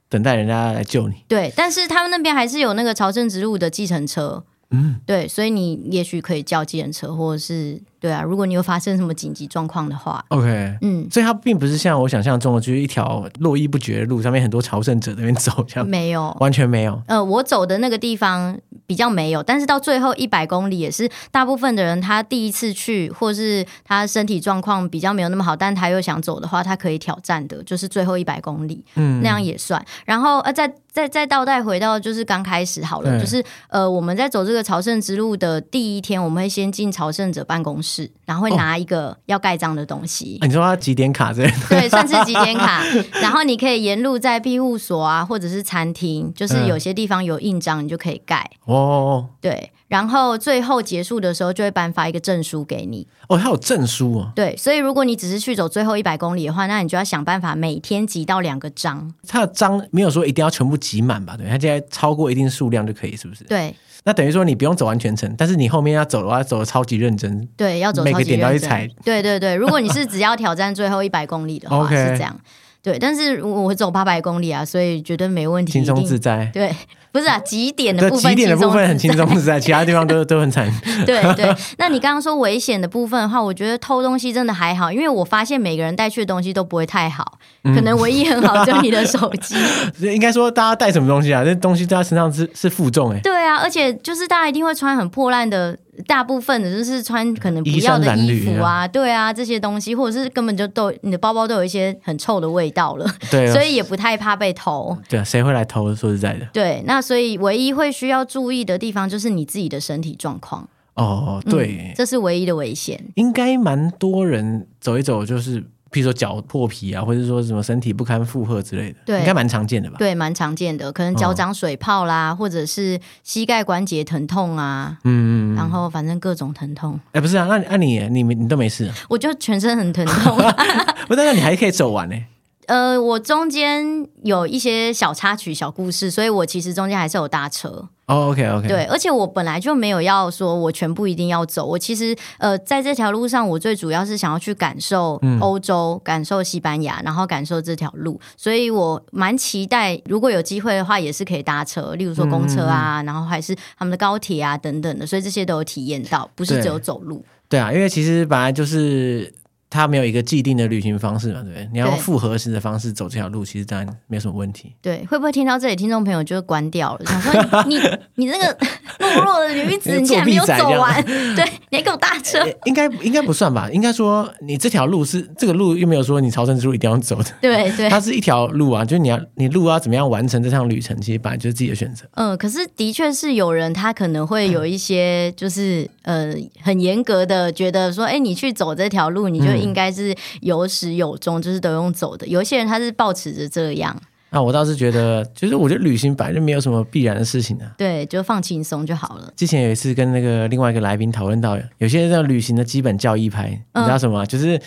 [0.07, 1.23] 等待人家来救你。
[1.27, 4.43] 对，但是他们那边还是有那个朝圣之路的计程车。
[4.71, 7.81] 嗯，对，所以你也许可以叫计程车，或者是。
[7.99, 17.01] 对啊，如果你有发生什么紧急状况的话，OK，嗯，所以它并不是像我想象中的，就是一条络绎不绝的路，上面很多朝圣者在那边走，这样没有，完全没有。
[17.07, 18.57] 呃，我走的那个地方
[18.87, 29.83] 比较没有，但是到最后一百公里，也是大部分的人他第一次去，或是他身体状况比较没有那么好，但他又想走的话，他可以挑战的，就是最后一百公里，嗯，那样也算。
[30.05, 37.88] 然后呃，再再再倒带回到就是刚开始好了，就是呃，我们在走这个朝圣之路的第一天，我们会先进朝圣者办公室。
[37.89, 40.37] 是，然后会拿一个要盖章的东西。
[40.41, 41.51] 哦，你说他集点卡这样？
[41.69, 42.83] 对，算是集点卡。
[43.21, 48.49] 然后你可以沿路在庇护所啊，或者是餐厅，就是有些地方有印章，你就可以盖。
[48.65, 49.71] 哦，对。
[49.87, 53.07] 然后最后结束的时候，就会颁发一个证书给你。
[53.27, 54.31] 哦，还有证书啊？
[54.35, 59.11] 对，所以如果你只是去走最后一百公里的话，那你就要想办法每天集到两个章。
[59.27, 61.35] 它的章没有说一定要全部集满吧？
[61.35, 63.43] 对，它现在超过一定数量就可以，是不是？
[63.45, 63.73] 对。
[64.05, 67.47] 那等于说你不用走完全程，但是你后面要走的话，走的超级认真。
[67.57, 68.89] 对，要走每个点都要去踩。
[69.03, 72.39] 对对对，如果你是只要挑战最后一百公里的话， 是这样。
[72.81, 76.49] 对，但是我走八百公里啊，所以绝对没问题，轻松自在。
[76.53, 76.75] 对。
[77.11, 80.71] 不是啊，极点的部分，极点的部分很轻松自在，其他地方都 都很惨。
[81.07, 89.55] 对对，那你刚刚说危险的部分的话，我觉得偷东西真的还好，因为我发现每个人带去的东西都不会太好，嗯、可能唯一很好就是你的手机。
[90.05, 91.43] 应该说大家带什么东西啊？
[91.43, 93.21] 这东西在他身上是是负重哎、欸。
[93.23, 95.75] 对啊，而且就是大家一定会穿很破烂的。
[96.07, 104.97] 大部分的就是穿可能不要的衣服啊，对啊，这些东西，或者是根本就都你的包包都有一些很臭的味道了，对， 所以也不太怕被偷。
[105.07, 105.93] 对啊，谁会来偷？
[105.95, 110.67] 说实在的，对，那所以唯一会需要注意的地方就是你自己的身体状况。
[110.95, 113.01] 哦，对，嗯，这是唯一的危险。
[113.15, 115.63] 应该蛮多人走一走就是。
[115.91, 119.97] 譬如说脚破皮啊，或者说什么身体不堪负荷之类的，对，应该蛮常见的吧？
[119.97, 126.99] 对，蛮常见的，可能脚长水泡啦，哦、或者是膝盖关节疼痛啊，嗯，然后反正各种疼痛。
[127.11, 128.95] 哎，不是啊，那那你你你都没事、啊？
[129.09, 130.37] 我就全身很疼痛，
[131.07, 132.15] 不，但是你还可以走完呢。
[132.67, 137.89] 呃，我中间有一些小插曲、小故事，所以我其实中间还是有搭车。
[138.09, 138.67] 哦，OK，OK。
[138.67, 141.63] 对，而且我本来就没有要说我全部一定要走。
[141.63, 148.19] 我其实呃，在这条路上，我最主要是想要去感受欧洲，嗯、感受西班牙，然后感受这条路。
[148.35, 155.05] 所以我蛮期待，如果有机会的话，也是可以搭车，例如说公车啊，嗯、然后还是他们的高铁啊等等的。
[155.05, 157.23] 所以这些都有体验到，不是只有走路。
[157.47, 159.31] 对，对啊，因为其实本来就是。
[159.69, 161.69] 他没有一个既定的旅行方式嘛，对不对？
[161.71, 164.73] 你要用复合式的方式走这条路，其实当然没有什么问题。
[164.81, 167.05] 对，会不会听到这里，听众朋友就会关掉了？
[167.05, 167.79] 想说你
[168.15, 168.57] 你那个
[168.99, 171.03] 懦弱的女子， 你竟然没有走完？
[171.05, 172.39] 对，你还给我搭车？
[172.65, 173.69] 应该应该不算吧？
[173.71, 177.25] 应该说你这条路是这个路又没有说你朝圣之路一定要走的。
[177.41, 182.05] 对对，它是一条路啊，就是你要你路要怎么样完成这趟旅程，其实本来就是自己的选择。
[182.15, 190.15] 嗯，可是的确是有人他可能会有一些就是呃很严格的觉得说，哎，你去走这条路，你就应该是。
[190.41, 192.25] 有始有终，就是都用走的。
[192.27, 193.95] 有一些人他是抱持着这样。
[194.29, 197.71] 那我倒是觉得，就是我觉得旅行本来就没有什么必然的事情啊。
[197.77, 199.31] 对，就放轻松就好了。
[199.35, 204.25] 之前有一次跟那个另外一个来宾讨论到，有些这旅行的基本教义派，嗯、你知道什么？
[204.25, 204.61] 就是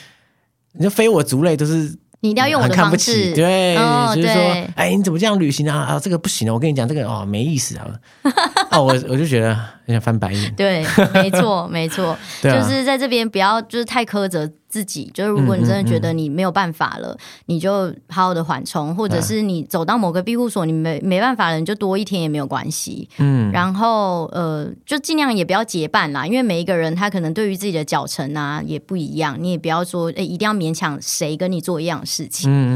[0.72, 1.96] 你就非我族类，都是。
[2.24, 4.40] 你一定要用我的方式，对，哦、就是说，
[4.76, 5.78] 哎，你怎么这样旅行啊？
[5.78, 6.54] 啊，这个不行啊！
[6.54, 7.90] 我跟你讲，这个哦，没意思啊！
[8.70, 9.52] 哦，我我就觉得
[9.84, 10.54] 很想翻白眼。
[10.54, 15.10] 对，没错，没错， 就是在这边不要就是太苛责自己。
[15.12, 23.08] 就是如果你真的觉得你没有办法了，嗯嗯嗯你就好好的缓冲，或者是你走到某个庇护所，你没没办法了，你就多一天也没有关系。
[23.18, 31.92] 嗯，然后呃，就尽量也不要结伴啦，因为每一个人他可能对于自己的脚程啊也不一样，你也不要说哎，一定要勉强谁跟你做一样。
[32.06, 32.72] 事情，嗯嗯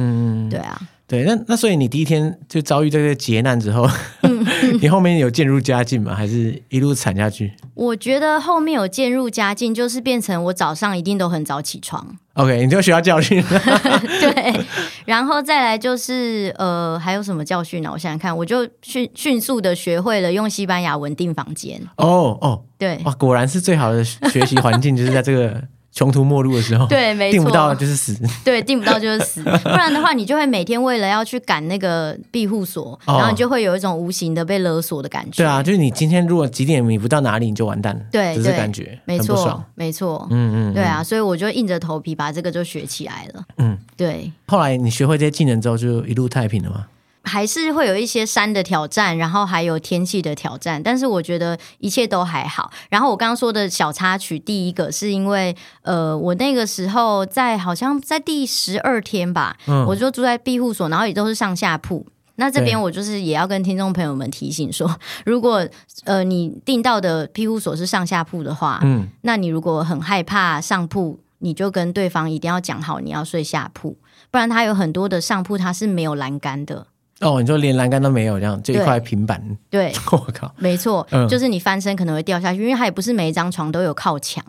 [0.46, 3.88] 嗯，对啊，对，那那所以你第一天就遭遇这个劫难之后，
[4.22, 4.44] 嗯、
[4.80, 6.12] 你后面有渐入佳境吗？
[6.12, 7.52] 还是一路惨下去？
[7.74, 12.16] 我觉得后面有渐入佳境，就是变成我早上一定都很早起床。
[12.34, 13.40] OK，你就学到教训。
[14.20, 14.64] 对，
[15.04, 17.90] 然后再来就是呃，还有什么教训呢？
[17.92, 21.80] 我想想看，我就迅迅速的学会了用西班牙文订房间。
[21.98, 25.62] 哦哦，对，哇，果然是最好的学习环境，就是在这个。
[25.96, 35.42] 穷途末路的时候，对，没错，订不到就是死，对，订不到就是死，不然的话，你就会每天为了要去赶那个庇护所，哦、然后你就会有一种无形的被勒索的感觉。
[35.42, 38.02] 对啊，就是你今天如果几点你不到哪里，你就完蛋了。
[38.12, 43.42] 对，就是感觉没错，没错，嗯嗯，嗯对啊，所以我就硬着头皮把这个就学起来了。
[43.56, 44.30] 嗯，对。
[44.48, 46.84] 后来你学会这些技能之后，就一路太平了吗？
[47.26, 52.70] 还是会有一些山的挑战，然后还有天气的挑战，但是我觉得一切都还好。
[52.88, 62.06] 然后我刚刚说的小插曲，第一个是因为呃，我那个时候在好像在第十二天吧，嗯，我就住在庇护所，然后也都是上下铺。
[62.36, 64.88] 那这边我就是也要跟听众朋友们提醒说，
[65.24, 65.66] 如果
[66.04, 73.96] 呃你订到的庇护所是上下铺的话，嗯，那你如果很害怕上铺，你就跟对方一定要讲好你要睡下铺，
[74.30, 76.86] 不然他有很多的上铺它是没有栏杆的。
[77.20, 79.42] 哦，你说连栏杆都没有，这样就一块平板。
[79.70, 84.44] 对， 我靠，没错，嗯，就是你翻身可能会掉下去，因为它也不是每一张床都有靠墙。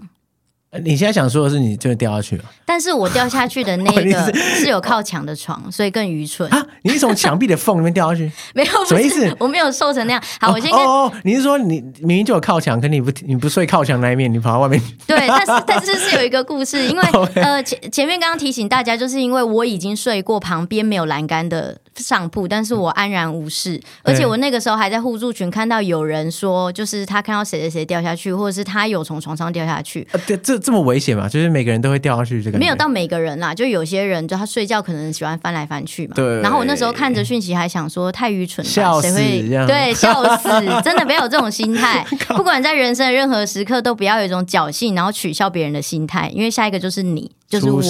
[0.83, 2.43] 你现在想说的是，你就会掉下去了？
[2.65, 6.63] 但是我掉下去的那 个是有靠墙的床，所以更愚蠢啊！
[6.83, 8.29] 你是从墙壁的缝里面掉下去？
[8.53, 9.33] 没有，什么意思？
[9.39, 10.21] 我没有瘦成那样。
[10.41, 14.81] 好，我先跟哦，你是说你明明就有靠墙，可你不你不睡靠墙那一面，你跑到外面？
[15.07, 17.03] 对，但是 但是是有一个故事，因为
[17.35, 30.05] 呃前前面刚刚提醒大家，就是因为我已经睡过旁边没有栏杆的上铺，但是我安然无事，而且我那个时候还在互助群看到有人说，就是他看到谁谁谁掉下去，或者是他有从床上掉下去。
[30.11, 31.29] 呃，对，这这么危险嘛？
[31.29, 36.13] 就是每个人都会掉下去，这个没有到每个人啦，就有些人就他睡觉可能喜欢翻来翻去嘛。
[36.15, 36.41] 对。
[36.41, 40.49] 然后我那时候看着讯息，还想说太愚蠢了，笑死，谁会对，笑死，
[40.83, 42.05] 真的不要有这种心态。
[42.35, 47.81] 不管在人生的任何时刻，都不要有一种侥幸然后取笑别人的心态，因为下一个就是你，就是我。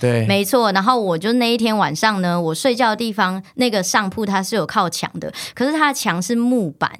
[0.00, 0.72] 对，没错。
[0.72, 6.90] 然后我就那一天晚上呢，我睡觉的地方那个上铺它是有靠墙的，可是它的墙是木板。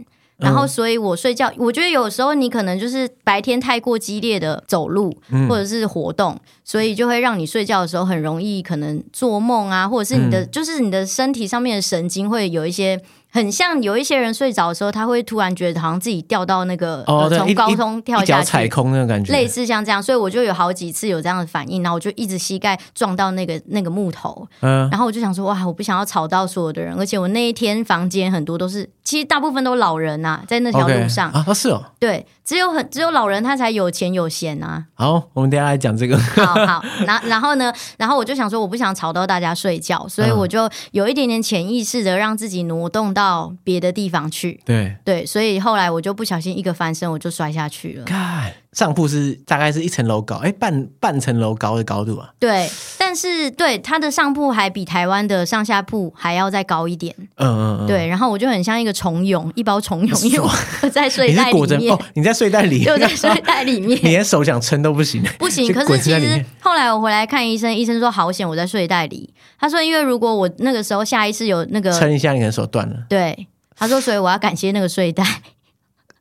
[0.42, 5.16] 然后，所以我睡觉，我觉得有时候你可能就是白天太过激烈的走路
[5.48, 13.00] 或者是活动，所以就会让你睡觉的时候很容易可能做梦啊，或者是你的就是你的身体上面的神经会有一些。
[13.32, 31.30] 很像有一些人睡着的时候，他会突然觉得好像自己掉到那个、从高空跳下去，踩空那种感觉，类似像这样，所以我就有好几次有这样的反应，然后我就一直膝盖撞到那个那个木头，嗯，然后我就想说哇，我不想要吵到所有的人，而且我那一天房间很多都是，其实大部分都是老人呐、啊，在那条路上。
[31.30, 34.84] 啊，是哦，对，只有很只有老人他才有钱有闲啊。
[34.92, 36.18] 好，我们等一下来讲这个。
[36.18, 43.21] 好好， 然然后呢，然后我就想说我不想吵到大家睡觉，所以我就有一点点潜意识的让自己挪动到
[43.62, 44.22] 别的地方。
[44.30, 48.04] 去，对对，所以后来我就不小心一个翻身，我就摔下去了。
[48.04, 52.30] 看上铺是大概是一层楼高，哎，半半层楼高的高度啊。
[52.38, 57.14] 对，但是对它的上铺还比台湾的上下铺还要再高一点。
[57.36, 57.86] 嗯嗯嗯。
[57.86, 60.40] 对，然后我就很像一个虫蛹，一包虫蛹，因为
[60.82, 61.94] 我在睡袋里面。
[61.94, 65.72] 哦，你在睡袋里，就在睡袋里面， 你连手想撑都不行，不行。
[65.72, 69.32] 可是其实后来我回来看医生，医生说好险我在睡袋里。
[69.58, 72.96] 他说，因为如果我那个时候下一次有那个撑一下，你的手断了。
[73.08, 73.48] 对。
[73.74, 75.24] 他说：“所以我要感谢那个睡袋。”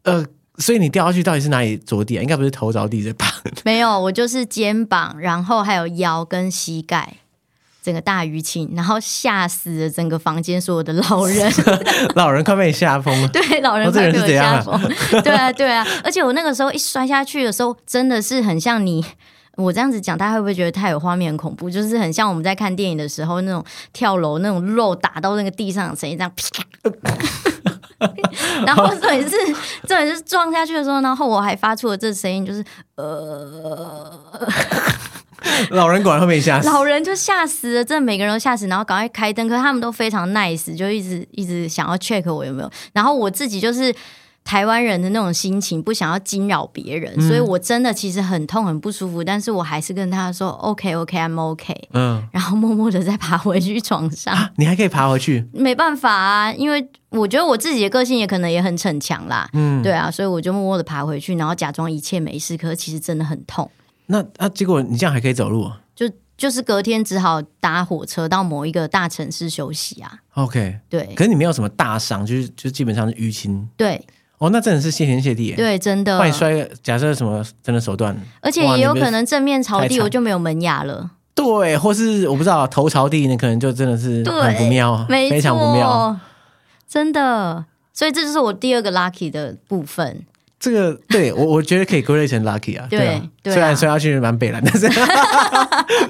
[0.04, 0.26] 呃，
[0.62, 2.21] 所以你掉下去到底是哪里着地啊？
[2.21, 3.26] 应该不是头着地这吧？
[3.65, 7.17] 没有，我就是肩膀，然后还有腰跟膝盖，
[7.84, 11.52] 整个大淤青，然后吓死了整个房间所有的老人。
[12.15, 13.28] 老人快被你吓疯了。
[13.34, 14.80] 对，老人快被我吓疯。
[15.24, 19.04] 对啊，对啊，而且我那个时候一摔下去的时候，真的是很像你。
[19.58, 21.69] 我这样子讲，大家会不会觉得太有画面，很恐怖？
[21.69, 26.32] 就是很像我们在看电影的时候那种跳楼，那种肉打到那个地上的声音，这样。
[28.66, 29.38] 然后重点是，
[29.88, 32.64] 重点是撞下去的时候，然后我还发出了这声音，就是
[32.96, 34.22] 呃。
[35.72, 42.72] 老人果然会被吓死， 老人就吓死了，真的每个人都吓死，然后赶快开灯，可是他们都非常 nice，就一直一直想要 check 我有没有。
[42.94, 43.94] 然后我自己就是。
[44.43, 54.34] 台湾人的那种心情，不想要惊扰别人，嗯、所以我真的其实很痛很不舒服，但是我还是跟他说 OK OK，I'm OK，嗯，然后默默的再爬回去床上。
[54.36, 55.47] 啊、 你还可以爬回去？
[55.54, 63.69] 没办法啊，因为我觉得我自己的个性也可能也很逞强啦，嗯，对啊，所以我就默默的爬回去，然后假装一切没事，可是其实真的很痛。
[64.08, 65.80] 那啊，结果你这样还可以走路啊？
[65.95, 70.12] 就就是隔天只好搭火车到某一个大城市休息啊。
[70.34, 74.04] OK，对，可是你没有什么大伤，就是就基本上是淤青，对。
[74.41, 75.54] 哦，那真的是谢天谢地。
[75.54, 76.17] 对，真的。
[76.17, 81.12] 万一摔，假设什么真的手段，而且也有可能正面朝地，我就没有门牙了。
[81.36, 86.19] 对，或是我不知道头朝地，那可能就真的是很不妙，非常不妙，
[86.89, 87.63] 真的。
[87.93, 90.25] 所以这就是我第二个 lucky 的部分。
[90.62, 94.88] 这个对我我觉得可以归类成 lucky 啊，对啊，虽然说要去蛮北蓝， 但是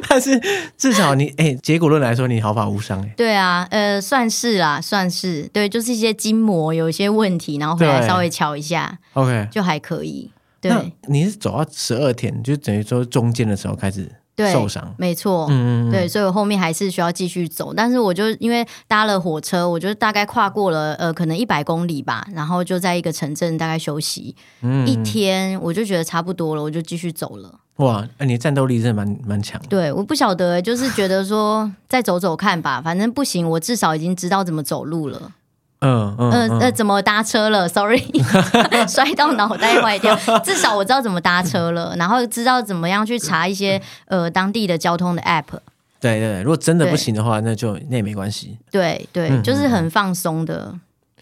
[0.09, 0.37] 但是
[0.77, 5.43] 至少你哎，结果论来说你毫发无伤哎，对啊，呃，算是啦，算是。
[5.53, 10.29] 对，就是一些筋膜有一些问题，然后回来稍微瞧一下，OK，就还可以。
[10.59, 10.69] 对，
[11.07, 27.59] 你是走到十二天，就等于说中间的时候开始受伤，没错，嗯嗯，对，所以我后面还是需要继续走，但是我就因为搭了火车，我就大概跨过了呃可能一百公里吧，然后就在一个城镇大概休息、嗯、一天，我就觉得差不多了，我就继续走了。
[27.77, 29.59] 哇，你战斗力真的蛮蛮强。
[29.67, 35.31] 对，我不晓得，就是觉得说再走走看吧，反正不行，我至少已经知道怎么走路了。
[35.81, 38.01] 嗯嗯嗯，呃，怎么搭车了？Sorry，
[38.87, 40.15] 摔到脑袋坏掉。
[40.43, 45.45] 至少我知道怎么搭车了，然后知道怎么样去查一些呃当地的交通的 App。
[45.99, 48.57] 对对，如果真的不行的话，那就那也没关系。
[48.71, 50.73] 对对，就是很放松的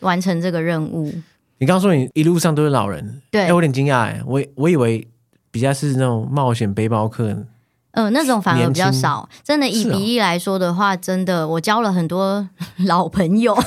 [0.02, 1.14] 完成这个任务。
[1.58, 5.06] 你刚刚说你一路上都是老人，对，我有点惊讶哎，我我以为
[5.52, 7.46] 比较是那种冒险背包客。
[7.92, 9.28] 嗯、呃，那种反而比较少。
[9.44, 12.48] 真的，以比例来说的话，哦、真的，我交了很多
[12.88, 13.54] 老朋友。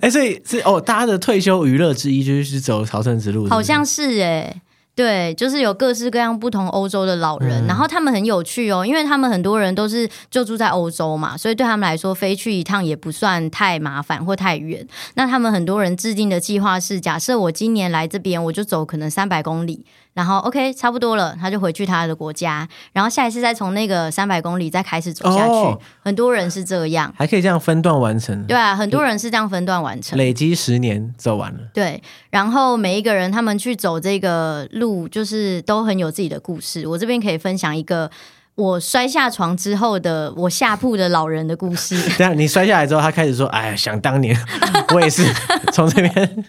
[0.00, 3.54] 哎、欸，所以是哦，大家的退休娱乐之一就是走朝圣之路是是？
[3.54, 4.60] 好像是哎、欸。
[4.96, 14.86] 对，就是有各式各样不同欧洲的老人，嗯、然后他们很有趣哦，因为他们很多人都是就住在欧洲嘛，所以对他们来说飞去一趟也不算太麻烦或太远。
[15.14, 19.84] 那他们很多人制定的计划是，假设我今年来这边，我就走可能三百公里。
[20.14, 25.52] 然后 OK，差不多了，他就回去他的国家，然后下一次再从那个三百公里再开始走下去。
[25.52, 28.46] 哦、很多人是这样，还可以这样分段完成。
[28.46, 31.58] 对啊，很多人是这样分段完成，累积十年走完了。
[31.74, 32.00] 对，
[32.30, 36.86] 然后每一个人他们去走这个路，就是都很有自己的故事。
[36.86, 38.08] 我这边可以分享一个
[38.54, 42.00] 我摔下床之后的我下铺的老人的故事。
[42.16, 44.36] 对啊，你摔下来之后，他开始说：“哎呀，想当年
[44.94, 45.24] 我也是
[45.74, 46.44] 从这边。”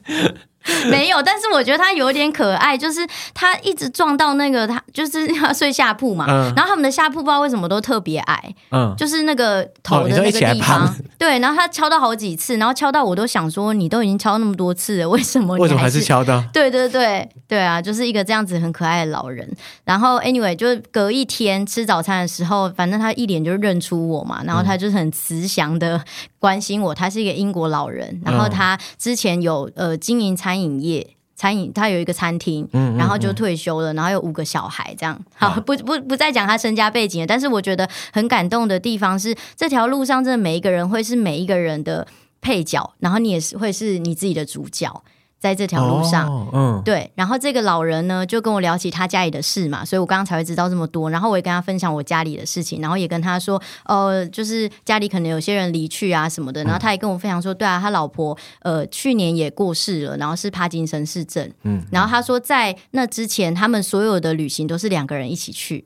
[0.89, 6.25] 没有，但是我觉得他有点可爱，就是他一直撞到那个他，就是要睡下铺嘛。
[6.27, 10.87] 嗯、然后他们的下铺不知道为什么都特别矮，嗯，就是那个头的那个地方。
[10.87, 15.61] 哦、 对，然后他敲到好几次，然后敲到我都想说，你都已经敲那么多次了，为什么你？
[15.61, 16.43] 为什么还是 敲到？
[16.51, 19.47] 对对对对啊，就是一个这样子很可爱的老人。
[19.83, 26.03] 然后 anyway，就是隔一天吃早餐的时候，反正他一脸就认出我嘛，然后他就是很慈祥的
[26.39, 26.95] 关心我。
[26.95, 30.54] 他是一个英国老人，然后他之前有呃经营餐。
[30.55, 37.27] 餐饮业，餐饮他有一个餐厅，嗯嗯嗯，然后就退休了，然后有五个小孩，这样好， 不不不再讲他身家背景了。
[37.27, 42.07] 但是我觉得很感动的地方是，这条路上真的每一个人会是每一个人的
[42.39, 45.03] 配角，然后你也是会是你自己的主角。
[45.45, 51.07] 在这条路上，哦、嗯，对，然后这个老人呢就跟我聊起他家里的事嘛，所以我刚刚才会知道这么多。
[51.11, 56.63] 然后我也跟他分享我家里的事情，然后也跟他说，呃，就是家里可能有些人离去啊什么的。
[56.63, 65.85] 然后他也跟我分享说，对啊，他老婆呃去年也过世了，然后是帕金森氏症，嗯，然后他说在那之前他们所有的旅行都是两个人一起去，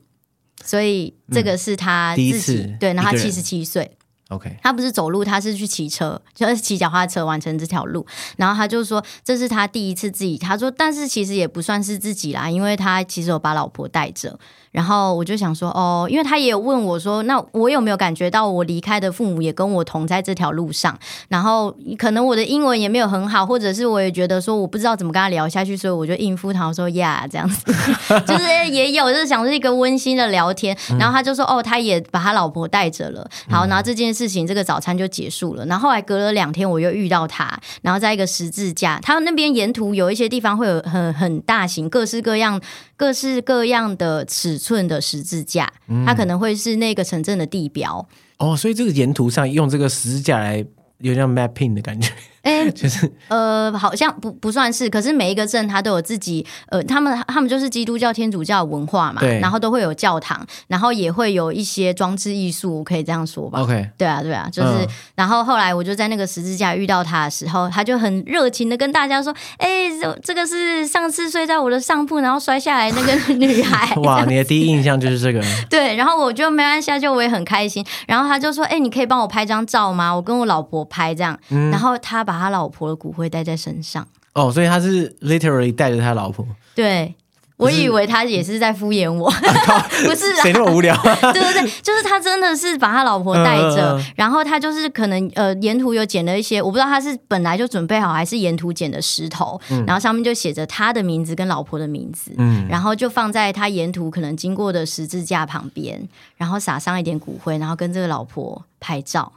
[0.64, 3.90] 所以这个是他自己、嗯、第一次对，然后他七十七岁。
[4.30, 8.06] OK，他不是走路，他是去骑车，就是骑脚踏车完成这条路。
[8.36, 10.38] 然后他就说，这是他第一次自己。
[10.38, 14.38] 他说，但是其实也不算是自己啦，因为他其实有把老婆带着。
[14.70, 20.96] 然后我就想说，哦，因为他也有问我说，那我有没有感觉到我离开的父母也跟我同在这条路上？
[21.28, 27.72] 然后可能我的英文也没有很好，或者是我也觉得说我不知道怎么跟他聊下去，所以我就应付他我说呀，yeah, 这样子，
[28.26, 30.76] 就是也有就是想是一个温馨的聊天。
[30.98, 33.28] 然后他就说，哦，他也把他老婆带着了。
[33.48, 35.66] 好，然后这件事情这个早餐就结束了。
[35.66, 42.60] 然后后来隔了两天，我又遇到他，然后在一个十字架，他那边沿途有一些地方会有很很大型、各式各样、
[43.00, 45.72] 各式各样的尺寸的十字架，
[46.04, 48.06] 它可能会是那个城镇的地标。
[48.36, 50.62] 哦，所以这个沿途上用这个十字架来。
[51.02, 73.94] 有点 mapping 的感觉，哎、欸，就是呃，好像不不算是，可是每一个镇它都有自己，呃，他们他们就是基督教、天主教文化嘛，对，然后都会有教堂，然后也会有一些装置艺术，可以这样说吧？OK，对啊，对啊，就是，嗯、然后后来我就在那个十字架遇到他的时候，他就很热情的跟大家说，哎、欸，这这个是上次睡在我的上铺，然后摔下来那个 女孩。
[74.02, 75.40] 哇，你的第一印象就是这个？
[75.70, 80.12] 对，然后我就没关系，就我也很开心，然后他就说，哎、欸，你可以帮我拍张照吗？
[80.12, 80.80] 我跟我老婆。
[80.90, 84.06] 拍这样，然后他把他老婆的骨灰带在身上。
[84.34, 86.46] 哦，所以他是 literally 带着他老婆。
[86.74, 87.14] 对。
[87.56, 90.96] 我以为他也是在敷衍我，啊、 不是谁那么无聊？
[91.04, 109.30] 对对对，就是他真的是把他老婆带着，嗯、然后他就是可能呃沿途有捡了一些，我不知道他是本来就准备好还是沿途捡的石头，嗯、然后上面就写着他的名字跟老婆的名字，嗯，然后就放在他沿途可能经过的十字架旁边，然后撒上一点骨灰，然后跟这个老婆拍照，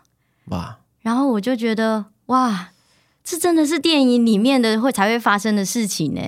[0.46, 2.70] 哇，然后我就觉得哇，
[3.24, 6.22] 这真的是电影里面的会才会发生的事情呢。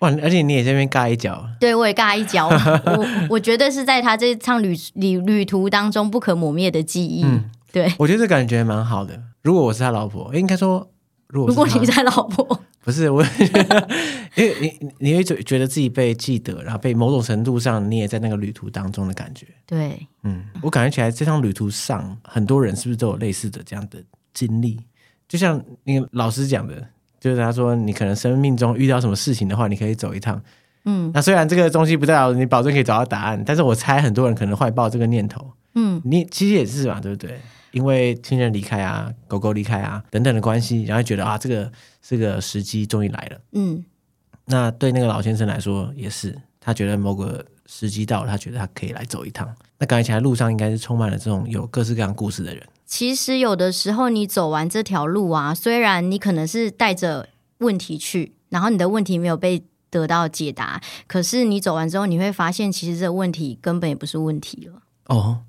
[0.00, 2.48] 哇而且你也在这边尬一脚，对，我也尬一脚。
[2.84, 7.22] 我我觉得是在他这趟旅旅旅途当中不可磨灭的记忆。
[7.24, 9.18] 嗯，对，我觉得这感觉蛮好的。
[9.42, 10.90] 如果我是他老婆，应该说，
[11.28, 13.24] 如果如果你是他老婆， 不是我，
[14.36, 19.46] 因为你你会觉得自己被记得，然后被某种程度上你也在那个旅途当中的感觉。
[19.64, 24.02] 对，嗯，我感觉起来这趟旅途上很多人是不是都有类似的这样的
[24.34, 24.78] 经历？
[25.28, 26.86] 就像那个老师讲的，
[27.20, 30.40] 就是他说你可能生命中遇到什么事情的话，你可以走一趟。
[30.84, 35.52] 嗯，那虽然这个东西不代表你保证可以找到答案，但是我猜很多人可能怀抱这个念头。
[35.74, 37.40] 嗯，你其实也是嘛，对不对？
[37.72, 43.40] 因为亲人离开啊，狗狗离开啊等等的关系，然后觉得啊，这个这个时机终于来了。
[43.52, 43.84] 嗯，
[44.44, 49.52] 那对那个老先生来说也是，他觉得某个时机到了，他觉得他可以来走一趟。
[49.78, 52.62] 那感觉起来路上应该是充满了这种有各式各样故事的人。
[52.86, 57.28] 其实有的时候你走完这条路啊，虽然你可能是带着
[57.58, 64.82] 问题去，然后你的问题没有被得到解答，可是你走完之后，你会发现其实这个问题根本也不是问题了。
[65.06, 65.40] 哦。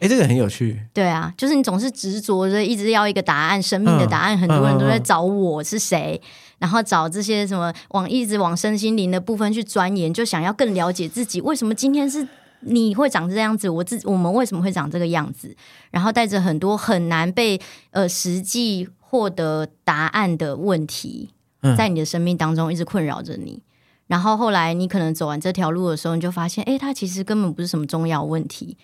[0.00, 0.80] 哎，这个很有趣。
[0.94, 4.34] 对啊，就是你总是执着着一直要一个答案，生命的答案。
[4.34, 6.26] 嗯、很多人都在找我是谁，嗯、
[6.60, 11.42] 然后找这些什么往一直往身心灵的部分去钻研，就想要更了解自己。
[11.42, 12.26] 为什么今天是
[12.62, 13.68] 你会长这样子？
[13.68, 15.54] 我自我们为什么会长这个样子？
[15.90, 17.60] 然后带着很多很难被
[17.90, 21.30] 呃实际获得答案的问题，
[21.76, 23.52] 在你的生命当中一直困扰着你。
[23.52, 23.62] 嗯、
[24.06, 28.76] 然后后来你可能走完这条路的时候，你就发现，哎，它其实根本不是什么重要问题。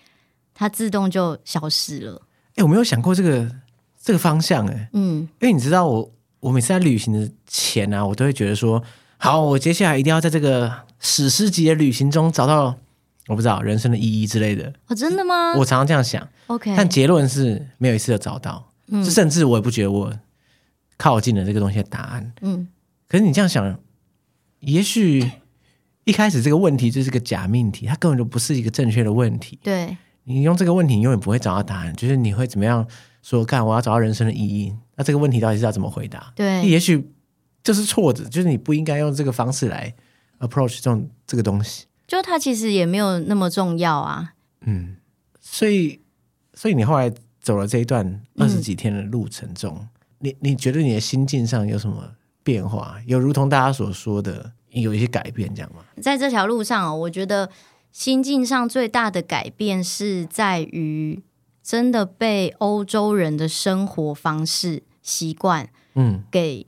[0.53, 2.21] 它自动就消失了。
[2.51, 3.49] 哎、欸，我没有想过这个
[4.01, 6.11] 这个方向、欸，哎，嗯，因为你知道我，我
[6.41, 8.83] 我每次在旅行的前啊，我都会觉得说，
[9.17, 12.75] 好，我接下来一定要在这个史诗级的旅行中找到，
[13.29, 14.73] 我不知道人生的意义之类的。
[14.87, 15.53] 哦，真的吗？
[15.55, 16.27] 我常常这样想。
[16.47, 20.11] OK，但结论是没有一次的找到，嗯，甚至我也不觉得我
[20.97, 22.33] 靠近了这个东西的答案。
[22.41, 22.67] 嗯，
[23.07, 23.79] 可是你这样想，
[24.61, 25.31] 也许
[26.05, 29.59] 一开始这个问题就是个假命题，它根本就不是一个正确的问题。
[29.61, 29.95] 对。
[30.25, 31.95] 你用这个问题，你永远不会找到答案。
[31.95, 32.85] 就是你会怎么样
[33.23, 33.43] 说？
[33.43, 34.71] 看，我要找到人生的意义。
[34.95, 36.31] 那这个问题到底是要怎么回答？
[36.35, 37.09] 对，也许
[37.63, 39.91] 就是错的，就是你不应该用这个方式来
[40.39, 41.85] approach 这种这个东西。
[42.09, 44.33] 就它其实也没有那么重要啊。
[44.65, 44.97] 嗯，
[45.39, 46.01] 所以，
[46.53, 49.87] 所以你后来走了这一段二十几天的路程中，嗯、
[50.17, 52.97] 你你觉得你的心境上有什么变化？
[53.05, 55.85] 有如同大家所说的有一些改变，这样吗？
[56.01, 57.49] 在这条路上哦，我觉得。
[57.91, 61.23] 心境上最大的改变是在于，
[61.63, 66.67] 真的被欧洲人的生活方式习惯，嗯，给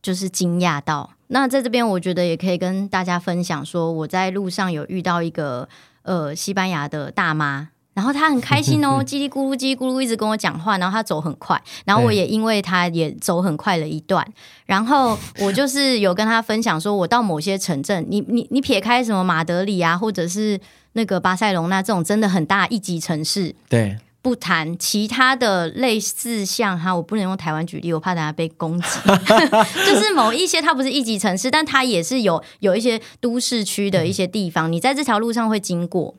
[0.00, 1.10] 就是惊讶到。
[1.12, 5.68] 嗯、那在这边，我觉得也可以跟大家分享说，我在路上有遇到一个
[6.02, 7.70] 呃西班牙的大妈。
[7.94, 10.78] 然后他很开心哦， 叽里咕噜叽里咕噜一直跟我讲话。
[10.78, 14.26] 然后他走很快，然后我也因为他也走很快了一段。
[14.64, 20.58] 然后我就是有跟他分享说，我到某些城镇，你你你撇开什么马德里啊，或者是
[20.94, 28.86] 那个巴塞隆那这种真的很大一级城市，对，不谈其他的类似像哈，我不能用台湾举例，我怕大家被攻击。
[29.84, 36.14] 就是某一些它不是一级城市，但它也是有有一些都市区的一些地方，你在这条路上会经过。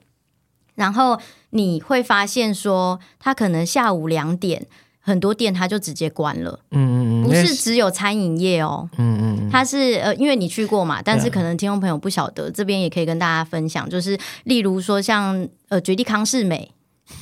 [0.75, 1.19] 然后
[1.51, 4.65] 你会发现说，它可能下午两点，
[4.99, 6.59] 很多店它就直接关了。
[6.71, 8.89] 嗯嗯，不是只有餐饮业哦。
[8.97, 16.71] 嗯嗯，它是呃，因为你去过嘛，但是可能听众朋友不晓得，这边也可以跟大家分享，就是例如说像呃，绝地康是美，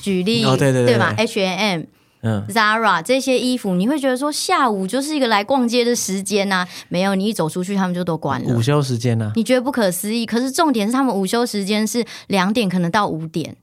[0.00, 1.82] 举例哦，对对对，对吧？H&M。
[2.24, 6.68] 嗯，Zara 这些衣服，你会觉得说下午就是一个来逛街的时间呐、啊？
[6.88, 8.54] 没有，你一走出去，他们就都关了。
[8.54, 9.32] 午休时间呢、啊？
[9.34, 10.24] 你觉得不可思议？
[10.24, 13.56] 可是重点是，他们午休时间是两点，可能到五点。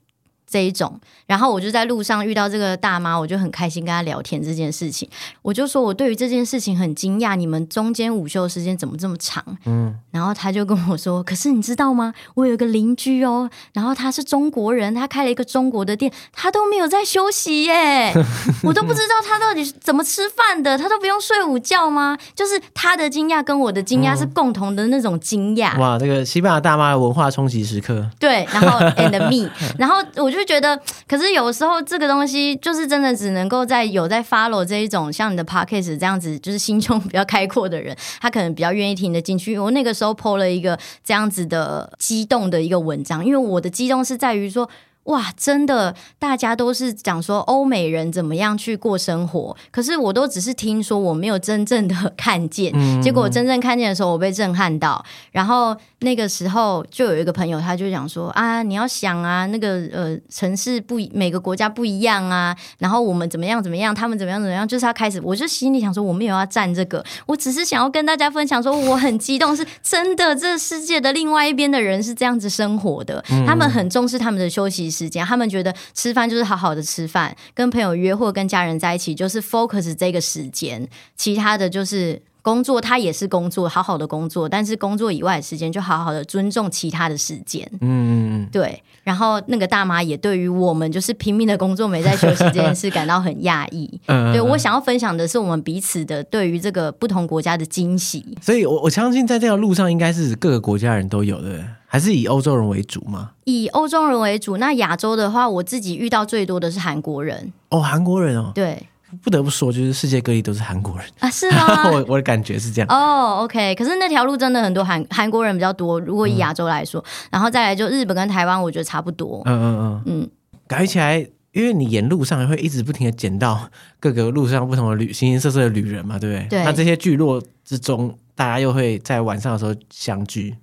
[0.49, 5.07] 这一种，然后我就在路上遇到这个大妈，我就很开心跟她聊天这件事情。
[5.43, 9.43] 我就说我对于这件事情很惊讶，你们中间午休时间怎么这么长？
[9.65, 12.11] 嗯，然后她就跟我说：“可是你知道吗？
[12.33, 18.11] 我有一个邻居哦，然后他是中国人，他开了一个中国的店，他都没有在休息耶，
[18.65, 22.17] 我都不知道他到底怎么吃饭的，他都不用睡午觉吗？
[22.33, 25.77] 就是他的惊讶跟我的惊讶是共同的那种惊讶。
[25.77, 28.09] 嗯、哇，这个西班牙大妈的文化冲击时刻。
[28.19, 29.47] 对，然后 and me，
[29.77, 30.38] 然后我就。
[30.39, 39.59] 就觉得，可是有时候这个东西就是真的只能够在有在 follow 这一种像你的 podcast 这样子，就是心胸比较开阔的人，他可能比较愿意听得进去。
[39.59, 44.69] 我那个时候 po 了一个这样子的激动的一个文章，因为我的激动是在于说。
[45.05, 52.71] 哇，真的，大家都是讲说欧美人怎么样去过生活，可是我都只是听说，我没有真正的看见。
[52.75, 55.03] 嗯、结果我真正看见的时候，我被震撼到。
[55.31, 62.55] 然后那个时候就有一个朋友，他就讲说啊，你要想啊，那个呃城市不，每个国家不一样啊。
[62.77, 80.87] 然后我们怎么样怎么样，他们怎么样怎么样，就是他开始，我就心里想说，我没有要站这个，我只是想要跟大家分享说，我很激动，是真的，这世界的另外一边的人是这样子生活的，嗯、他们很重视他们的休息时间，他们觉得吃饭就是好好的吃饭，跟朋友约或跟家人在一起就是 focus 这个时间，
[81.17, 82.21] 其他的就是。
[82.49, 87.63] 工作他也是工作，好好的工作，但是工作以外的时间就好好的尊重其他的时间。
[87.73, 88.11] 嗯嗯
[88.43, 88.81] 嗯，对。
[89.03, 93.89] 然后那个大妈也对于我们就是拼命的工作没在休息这件事感到很讶异。
[94.07, 98.25] 嗯，对，我想要分享的是我们彼此的对于这个不同国家的惊喜。
[98.41, 103.31] 所以我我相信在这条路上应该是各个国家人都有的，还是以欧洲人为主吗？
[103.45, 104.57] 以欧洲人为主。
[104.57, 107.51] 那亚洲的话，我自己遇到最多的是韩国人。
[107.69, 108.87] 哦，韩国人哦，对。
[109.24, 111.89] 不得不说，就是世界各地都是韩国人啊，是吗？
[111.91, 112.88] 我我的感觉是这样。
[112.89, 115.99] 哦、oh,，OK，可是那条路真的很多韩韩国人比较多。
[115.99, 119.41] 如果以亚洲来说，嗯、然后再来就日本跟台湾，我觉得差不多。
[119.45, 120.30] 嗯嗯嗯嗯，
[120.68, 121.18] 改起来，
[121.53, 126.47] 因为你沿路上会一直不停的捡到各个路上不同的旅形形色色的旅人嘛，对不对？
[126.49, 126.64] 对。
[126.64, 130.55] 那这些聚落之中，大家又会在晚上的时候相聚。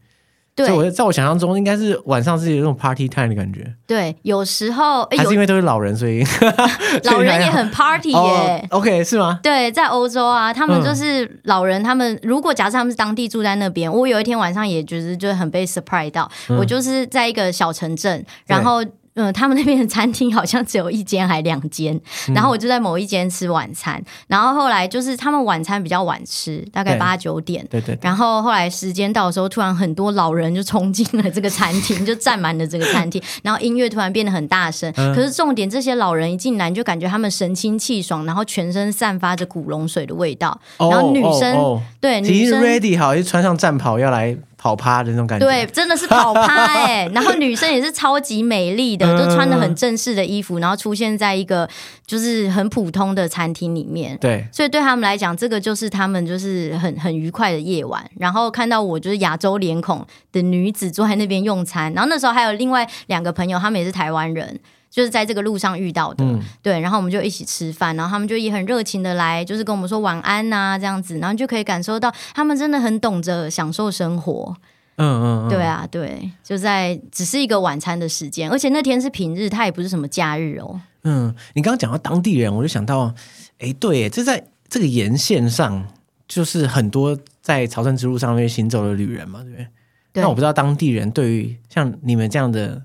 [0.57, 3.71] 对，我在我想象中，应该是晚上是有那种 party time 的感觉。
[3.87, 6.25] 对，有时候还是因为都是老人，所以
[7.05, 8.67] 老人也很 party 耶。
[8.71, 9.39] Oh, OK，是吗？
[9.43, 11.83] 对，在欧洲啊，他们就是老人。
[11.83, 16.31] 他们如果假设他们是当地住在那边，我有一天晚上也觉得就很被 surprise 到。
[16.49, 18.83] 我就是在一个小城镇，然后。
[19.17, 21.99] 嗯，他们那边的餐厅好像只有一间还两间，
[22.29, 27.99] 嗯，然后我就在某一间吃晚餐，然后后来就是他们晚餐比较晚吃，大概八九点，对对，对。
[28.03, 35.14] 然后后来时间到的时候，突然很多老人就冲进了这个餐厅，就占满了这个餐厅，然后音乐突然变得很大声，嗯。
[35.14, 44.37] 可是重点，这些老人一进来就感觉他们神清气爽，然后全身散发着古龙水的味道，然后女生，对，女生 ready 好，就穿上战袍要来。
[44.67, 47.11] 跑趴的那种感觉，对，真的是跑趴哎、欸。
[47.14, 51.69] 然后女生也是超级美丽的， 都穿的很正式的衣服，然后出现在一个
[52.05, 54.19] 就是很普通的餐厅里面。
[54.19, 58.05] 对，所以对他们来讲，这个就是他们就是很很愉快的夜晚。
[58.19, 64.59] 然后看到我就是亚洲脸孔的女子坐在那边用餐，然后那时候还有另外两个朋友，他们也是台湾人，
[64.91, 66.24] 就是在这个路上遇到的。
[66.24, 74.57] 嗯、对，然后我们就一起吃饭，然后他们就也很热情的来，就是跟我们说晚安呐、啊、这样子，然后就可以感受到他们真的很懂得享受生活。
[74.99, 80.80] 嗯嗯，嗯，对啊，对，就在只是一个晚餐的时间，而且那天是平日，它也不是什么假日哦。
[81.05, 83.14] 嗯，你刚刚讲到当地人，我就想到，
[83.59, 85.87] 哎，对，这在这个沿线上，
[86.26, 89.68] 就是很多在朝圣之路上面行走的旅人嘛，对不对？
[90.14, 92.80] 那我不知道当地人对于像你们这样的，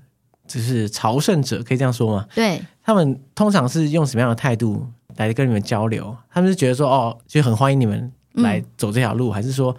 [0.52, 2.26] 就是朝圣者，可以这样说吗？
[2.34, 4.86] 对，他们通常是用什么样的态度
[5.16, 6.14] 来跟你们交流？
[6.30, 9.74] 他们是觉得说，哦，就很欢迎你们来走这条路，嗯、还是说？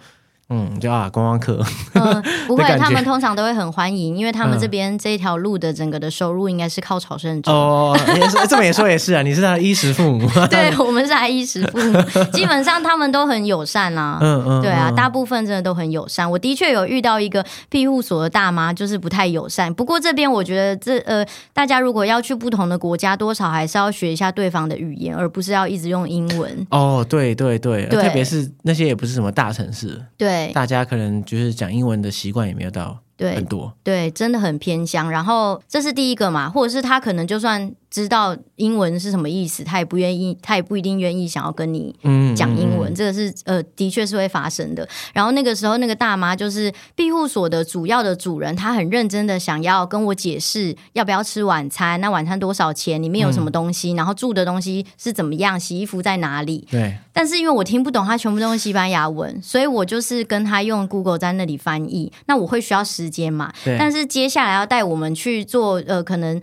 [0.50, 1.64] 嗯，就啊，观光客。
[1.94, 7.50] 嗯， 不会，他们通常都会很欢迎，因为他们这边这一条路的整个的收入应该是靠朝圣者。
[7.50, 10.28] 哦，也是 这么也说也是啊，你是他的衣食父母。
[10.50, 11.98] 对，我们是他衣食父母，
[12.32, 14.18] 基本上他们都很友善啊。
[14.20, 16.30] 嗯嗯，对啊，大部分真的都很友善。
[16.30, 19.72] 我的确有遇到一个庇护所的大妈，就是不太友善。
[19.72, 21.24] 不过这边我觉得这呃，
[21.54, 26.66] 大家如果要去不同的国家，多少还是要学一下对方的语言，而不是要一直用英文。
[26.70, 29.98] 哦，对对对，对，特别是那些也不是什么大城市。
[30.18, 30.34] 对。
[30.52, 35.10] 大家可能就是讲英文的习惯也没有到很多，对，对，真的很偏乡。
[35.10, 37.74] 然后这是第一个嘛，或者是他可能就算。
[37.94, 41.94] 知道英文是什么意思，他也不愿意，他也不一定愿意想要跟你
[42.34, 42.90] 讲英文。
[42.90, 44.88] 嗯嗯嗯、这个是呃，的确是会发生的。
[45.12, 56.66] 然后那个时候，那个大妈就是庇护所的主要的主人，他很认真的想要跟我解释要不要吃晚餐，那晚餐多少钱，里面有什么东西，嗯、然后住的东西是怎么样，洗衣服在哪里。
[56.68, 56.96] 对。
[57.12, 62.12] 但是因为我听不懂，他全部都用西班牙文，所以我就是跟他用 Google 在那里翻译。
[62.26, 63.52] 那我会需要时间嘛？
[63.64, 63.78] 对。
[63.78, 66.40] 但是接下来要带我们去做呃，可能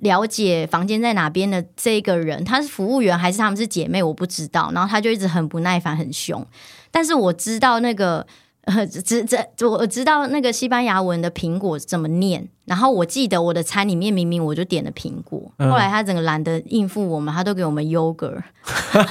[0.00, 0.93] 了解房间。
[1.00, 4.02] 在哪边的这个人，他是服务员还是他们是姐妹？
[4.02, 4.70] 我不知道。
[4.74, 6.46] 然后他就一直很不耐烦，很凶。
[6.90, 8.26] 但是我知道那个。
[8.66, 18.42] 呃，这这我知道那个西班牙文的苹果怎么念，然后我记得我的餐里面明明我就点了苹果，嗯、后来他整个懒得应付我们，他都给我们 yogurt。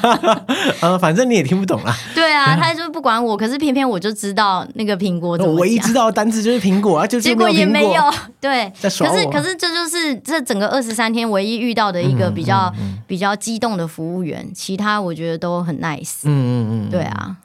[0.81, 1.95] 呃，反正你也听不懂啊。
[2.15, 5.55] 对啊，他就不管我，可是偏偏我就知道那个苹果怎么讲。
[5.55, 8.01] 我唯一知道的单词就是苹果啊，就结果也没有。
[8.41, 16.21] 对，可是可是这就是这整个二十三天唯一遇到的一个比较、嗯嗯嗯、比较激动的服务员，其他我觉得都很 nice。
[16.23, 17.37] 嗯嗯嗯，对啊。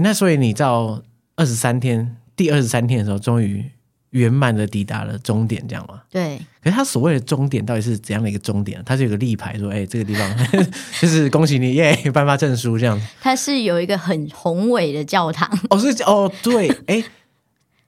[0.00, 1.02] 那所以你到
[1.38, 3.64] 二十三天，第二十三天的时候，终于
[4.10, 6.02] 圆满的抵达了终点，这样吗？
[6.10, 6.36] 对。
[6.60, 8.82] 可是他所谓的终点到底是怎样的一个终点？
[8.84, 10.36] 他是有个立牌说：“哎、欸，这个地方
[11.00, 15.48] 就是恭喜你耶，颁发证书这样。”他是有一个很宏伟的教堂。
[15.70, 17.04] 哦，是哦，对，哎、欸，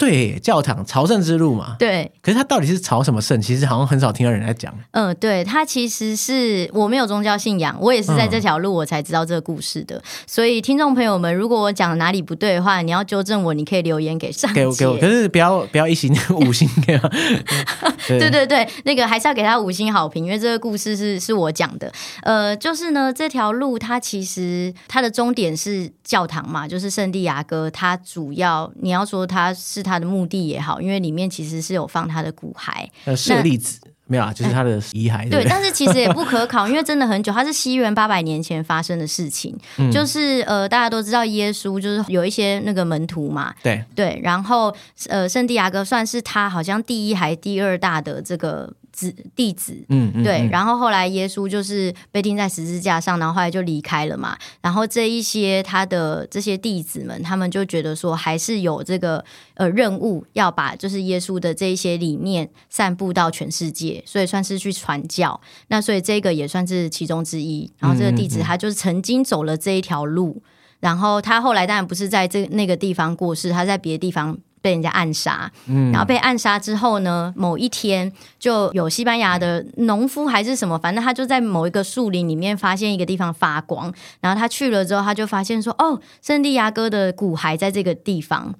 [0.01, 1.77] 对，教堂朝圣之路嘛。
[1.79, 3.39] 对，可是他到底是朝什么圣？
[3.43, 4.75] 其实好像很少听到人在讲。
[4.93, 9.99] 嗯，对，他其实是我没有宗教信仰，我也是在这条路我才知道这个故事的。
[9.99, 14.51] 嗯、所以听众朋友们，如果我讲哪里不对的话，你要纠正我，你可以留言给上。
[14.55, 17.09] 给我，给我，可是不要不要一星 五星给我。
[18.09, 21.93] 对，对对对，那个还是要给他五星好评，因为这个故事是是我讲的。
[22.23, 27.71] 呃，就是呢，这条路它其实它的终点是教堂嘛，就是圣地亚哥。
[27.71, 35.29] 它主要你要说它是它的墓地也好，因为里面其实是有放他的骨骸，呃，舍利子没有啊，就是他的遗骸。
[35.31, 39.57] 对，但是其实也不可考，因为真的很久，它是西元八百年前发生的事情。
[39.79, 44.75] 嗯、就是呃，大家都知道耶稣就是有一些那个门徒嘛，对对，然后
[45.09, 48.73] 呃，圣地亚哥算是他好像第一还第二大的这个。
[49.01, 54.37] 子弟子，嗯，嗯，对，然后后来耶稣就是被钉在十字架上，然后后来就离开了嘛。
[54.61, 59.25] 然后这一些他的这些弟子们，他们就觉得说，还是有这个
[59.55, 65.41] 呃任务，要把就是耶稣的这一些理念散布到全世界，所以算是去传教。
[65.69, 67.71] 那所以这个也算是其中之一。
[67.79, 70.43] 然后这个弟子他就是曾经走了这一条路，
[70.81, 74.37] 然后他后来当然不是在这那个地方过世，他在别的地方。
[74.63, 75.51] 被人家暗杀，
[75.93, 88.55] 然后被暗杀之后呢，某一天就有西班牙的农夫还是什么，反正他就在某一个树林里面发现一个地方发光，然后他去了之后，他就发现说，哦，圣地亚哥的骨骸在这个地方。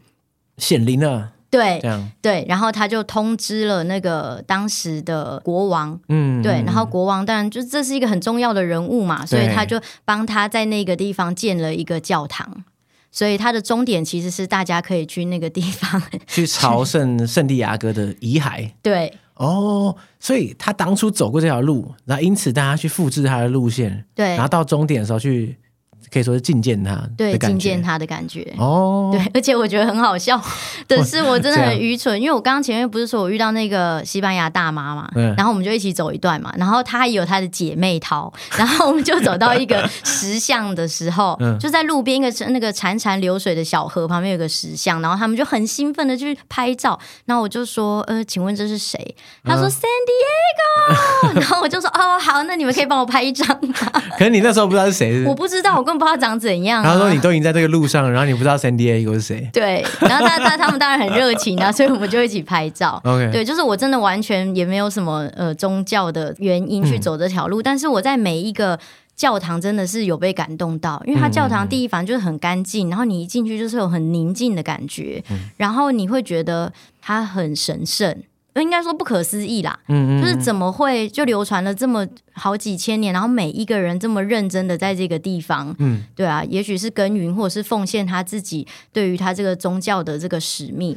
[0.57, 1.33] 显灵了。
[1.51, 1.83] 对，
[2.23, 12.63] 对，然后他就通知了那个当时的国王，嗯，对，然后国王当然就这是一个很重要的人物嘛，所以他就帮他在那个地方建了一个教堂。
[13.11, 18.71] 所以它的终点其实是大家可以去那个地方 去朝圣圣地亚哥的遗骸。
[18.83, 25.57] 对，哦，所以他当初走过这条路，然后因此大家去复制他的路线，对，然后到终点的时候去。
[26.13, 28.47] 可以说是觐见他，对，觐见他的感觉。
[28.59, 30.41] 哦，对，而且我觉得很好笑
[30.89, 48.99] 的是，我真的很愚蠢，因为我刚刚前面不是说我遇到那个西班牙大妈嘛，然后我们就一起走一段嘛，然后她也有她的姐妹淘， 然后我们就走到一个石像的时候，就在路边一个那个潺潺流水的小河旁边有个石像，然后他们就很兴奋的去拍照，然后我就说，呃，请问这是谁？
[49.45, 53.75] 他说 San Diego， 然后我就说，哦，好，那你们可以帮我拍一张吗？
[54.19, 56.01] 可是你那时候不知道是谁，我不知道，我根本。
[56.01, 59.51] 不知道长怎样、啊，然后说你都已经在这个路上，然后你不知道 San Diego 是谁？
[59.53, 62.99] 对，然后他他他们当然很热情啊，所以我们就一起拍照。
[63.05, 63.31] Okay.
[63.31, 68.79] 对，就是我真的完全也没有什么呃宗教的原因去走这条路，嗯、但是我在每一个
[69.15, 76.73] 教堂真的是有被感动到，因为它教堂第一反正就是很干净，然后你一进去就是有很宁静的感觉，嗯、然后你会觉得
[77.03, 78.17] 它很神圣。
[78.55, 90.97] 应该说不可思议啦，嗯，嗯，就是怎么会就流传了这么好几千年，然后每一个人这么认真的在这个地方，嗯，对啊，也许是耕耘或者是奉献他自己对于他这个宗教的这个使命，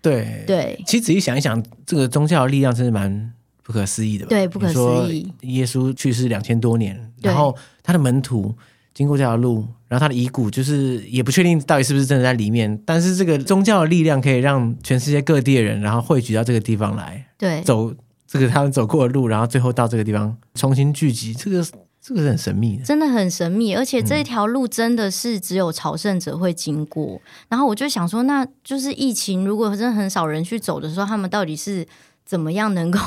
[0.00, 0.80] 对对。
[0.86, 3.32] 其实仔细想一想，这个宗教的力量真是蛮
[3.62, 5.30] 不可思议的吧，对，不可思议。
[5.42, 8.54] 耶稣去世两千多年，然后他的门徒。
[8.94, 17.94] 经过这条路，然后他的遗骨就是也不确定到底是不是真的在里面，但是这个宗教的力量可以让全世界各地的人，然后汇聚到这个地方来，对，走
[18.26, 21.64] 这个他们走过的路，然后最后到这个地方重新聚集，这个
[22.02, 27.14] 这个是很神秘的，真的很神秘，而且这条路真的是只有朝圣者会经过。
[27.14, 27.20] 嗯、
[27.50, 31.86] 然后我就想说，那就是疫情如果真的很少人去走的时候，他们到底是
[32.24, 32.98] 怎么样能够？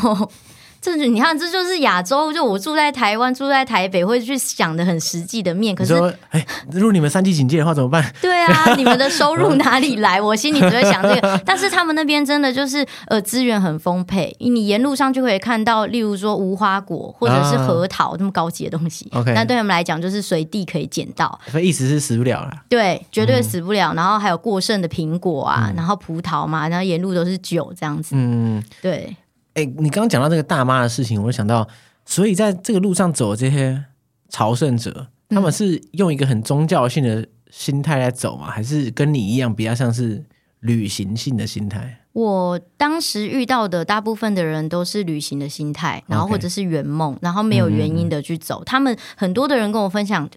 [0.96, 2.32] 这你看，这就是亚洲。
[2.32, 5.74] 就我住在台湾，住在台北，会去想的很实际的面。
[5.74, 5.94] 可是，
[6.30, 8.14] 哎，如果你们三级警戒的话，怎么办？
[8.22, 10.22] 对啊，你们的收入哪里来？
[10.22, 11.42] 我心里只会想这个。
[11.46, 19.10] 但是他们那边真的就是呃资源很丰沛，你沿路上就可以看到，例如说无花果或者是核桃这么高级的东西。
[19.14, 21.40] OK，那对他们来讲就是随地可以捡到。
[21.50, 22.52] 所以意思是死不了了。
[22.70, 23.94] 对，绝对死不了。
[23.94, 28.16] 然后还有过剩的苹果啊，然后葡萄嘛，然后沿路都是酒这样子。
[28.16, 29.16] 嗯，对。
[29.58, 31.68] 哎，你刚刚讲到这个大妈的事情，我就想到，
[32.06, 33.86] 所以在这个路上走的这些
[34.30, 38.52] 朝圣者，他们是用一个很宗教性的心态来走吗？
[38.52, 40.24] 还是跟你一样比较像是
[40.60, 42.02] 旅行性的心态？
[42.14, 48.64] 我当时遇到的大部分的人都是旅行的心态，然后或者是圆梦，然后没有原因的去走。
[48.64, 50.30] 他们很多的人跟我分享。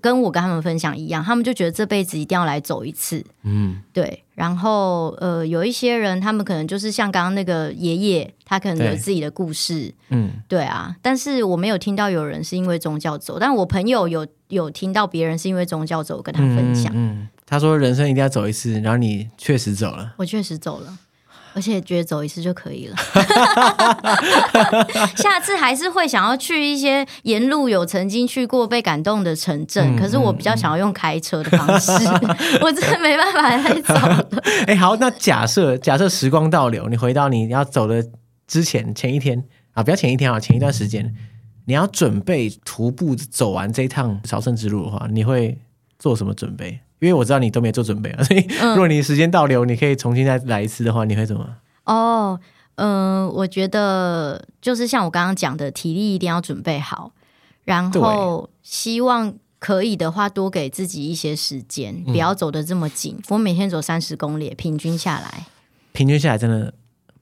[0.00, 3.24] 跟我跟他们分享一样，他们就觉得这辈子一定要来走一次。
[3.42, 4.24] 嗯，对。
[4.34, 9.94] 然后呃，有一些人，他们可能就是像刚刚那个爷爷，他可能有自己的故事。
[10.10, 10.94] 嗯，对啊。
[11.00, 16.92] 但是我没有听到有人是因为宗教走，但我朋友有有听到别人是因为宗教走，跟他分享。
[16.94, 20.14] 嗯，嗯，他说人生一定要走一次，然后你确实走了。
[20.18, 20.98] 我确实走了。
[21.56, 22.96] 而且觉得走一次就可以了。
[25.16, 34.28] 下次还是会想要去一些沿路有曾经去过被感动的城镇，嗯、可是我比较想要用开车的方式，嗯、 我真的没办法再走了。
[34.66, 38.04] 哎、欸，好，那假设假设时光倒流，你回到你要走的
[38.46, 39.42] 之前前一天
[39.72, 41.14] 啊，不要前一天啊，前一段时间，
[41.64, 45.58] 你要准备徒步走完这一趟朝圣之路的话，你会
[45.98, 46.80] 做什么准备？
[46.98, 51.46] 因为我知道你都没做准备啊，所以如果你时间倒流，你可以重新再来一次的话，你会怎么？
[51.84, 52.40] 哦，
[52.76, 57.12] 嗯，我觉得就是像我刚刚讲的，体力一定要准备好，
[57.64, 63.18] 然后希望可以的话，多给自己一些时间，不要走的这么紧。
[63.28, 65.46] 我每天走三十公里，平均下来，
[65.92, 66.72] 平均下来真的。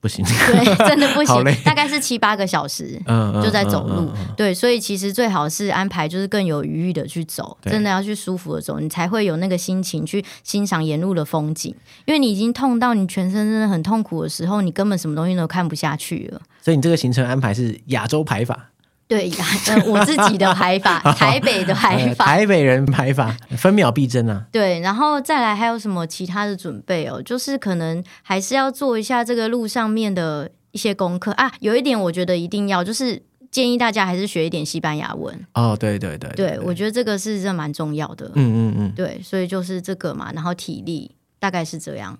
[0.05, 11.75] 不行， 对，真的不行，大概是七八个小时，嗯，就在走路，对，所以其实最好是安排就是更有余裕的去走，真的要去舒服的走，你才会有那个心情去欣赏沿路的风景，
[12.05, 16.43] 因为你已经痛到你全身真的很痛苦的时候，你根本什么东西都看不下去了。
[16.61, 18.69] 所以你这个行程安排是亚洲排法。
[19.07, 19.45] 对呀，
[19.87, 24.47] 我自己的排法， 台北的排法，台北人排法，分秒必争啊。
[24.51, 27.21] 对，然后再来还有什么其他的准备哦？
[27.23, 31.53] 就是可能还是要做一下这个路上面的一些功课啊。
[31.61, 35.47] 有一点我觉得一定要，就是建议大家还是学一点西班牙文。
[35.53, 38.31] 哦，对对对，对，我觉得这个是真的蛮重要的。
[38.35, 42.19] 嗯嗯嗯，对，所以就是这个嘛，然后体力大概是这样。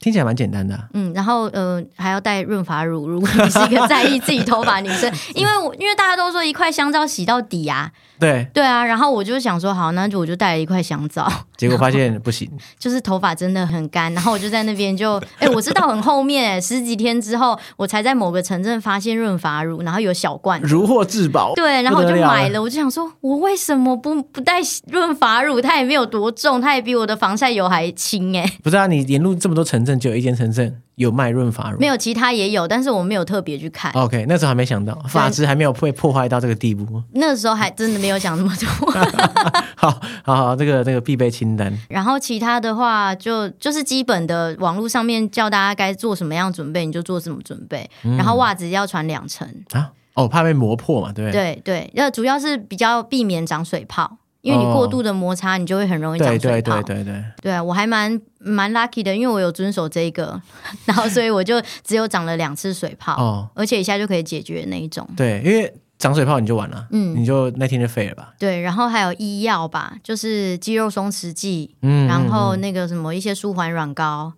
[0.00, 7.90] 听起来蛮简单的，啊，嗯，然后呃还要带润发乳，如果你是一个在意自己头发女生， 因为我因为大家都说一块香皂洗到底啊。
[8.18, 8.46] 对。
[8.54, 25.60] 对啊，然后我就想说，好，那就我就带了一块香皂，结果发现 不行，就是头发真的很干，然后我就在那边就， 哎，我是到很后面，十几天之后，我才在某个城镇发现润发乳，然后有小罐，如获至宝，对，然后我就买了，我就想说，我为什么不不带润发乳？
[25.60, 30.80] 它也没有多重，它也比我的防晒油还轻，哎，不是啊，你沿路这么多城镇，就有一间城镇。
[30.96, 33.92] 有卖润发乳，没有，其他也有，但是我没有特别去看。
[33.92, 37.02] OK，那时候还没想到发质还没有被破坏到这个地步。
[37.12, 38.94] 那时候还真的没有想那么多。
[39.78, 41.72] 好，好，好，这个这个必备清单。
[41.88, 47.88] 然后其他的话就，就就是基本的，网络上面教大家该做什么样准备，你就做什么准备。
[48.02, 54.18] 嗯、然后袜子要穿两层啊，哦，怕被磨破嘛，对对对，要主要是比较避免长水泡。
[54.42, 56.46] 因为你过度的摩擦，你就会很容易长水泡。
[56.46, 57.24] 对对对对对。
[57.42, 60.40] 对啊，我还蛮蛮 lucky 的，因为我有遵守这一个，
[60.86, 65.04] 然后所以我就只有长了两次水泡，哦，而且一下就可以解决那一种。
[65.16, 68.34] 对，因为长水泡你就完了，嗯，你就那天就废了吧。
[68.38, 74.32] 对，然后还有医药吧，就是肌肉松弛剂，嗯，然后那个什么一些舒缓软膏，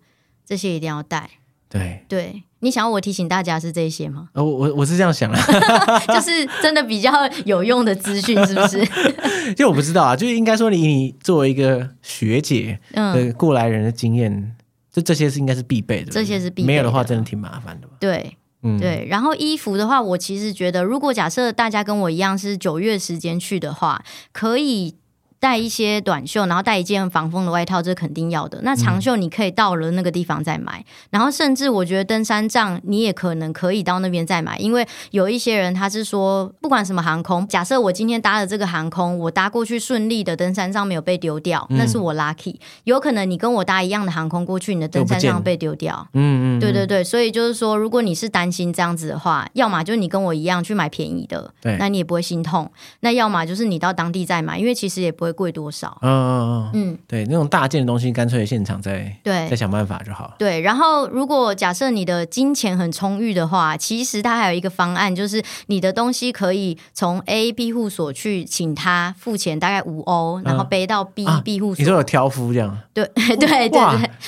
[0.45, 1.29] 这些一定要带。
[1.69, 2.43] 对对。
[2.61, 4.27] 你想要我提醒大家是这些吗？
[4.33, 5.39] 我我我是这样想的，
[6.13, 7.09] 就是真的比较
[7.45, 8.85] 有用的资讯，是不是？
[9.55, 14.55] 就我不知道啊，就是应该说你你作为一个学姐的过来人的经验，嗯、
[14.91, 17.87] 就这些是应该是必备的，这些是必备的，没有的话真的挺麻烦的。
[17.97, 18.35] 对，
[18.79, 19.07] 对。
[19.09, 24.95] 然后衣服的话，我其实觉得，如果假设大家跟我一样是九月时间去的话，可以。
[25.39, 28.59] 带一些短袖，然后带一件防风的外套，这肯定要的。
[28.61, 42.55] 那长袖你可以到了那个地方再买，嗯、然后甚至我觉得登山杖你也可能可以到那边再买，因为有一些人他是说，不管什么航空，假设我今天搭了这个航空，我搭过去顺利的，登山杖没有被丢掉，嗯、那是我 lucky。
[42.83, 46.05] 有可能你跟我搭一样的航空过去，你的登山杖被丢掉。
[46.13, 52.65] 嗯嗯，对对对，所以就是说，如果你是担心这样子的话，要么就你跟我一样去买便宜的，那你也不会心痛；
[52.99, 55.28] 那要么就是你到当地再买，因为其实也不会。
[55.31, 55.97] 贵多少？
[56.01, 60.33] 嗯嗯嗯，嗯对，那种大件的东西，干脆现场再对再想办法就好。
[60.37, 71.83] 对，然后如果假设你的金钱很充裕的话，其实它还有一个方案，就是你的东西可以从 A 庇护所去请他付钱，大概五欧，然后背到 B 庇护所。
[71.83, 72.77] 你说有挑夫这样？
[72.93, 73.79] 对 对对对，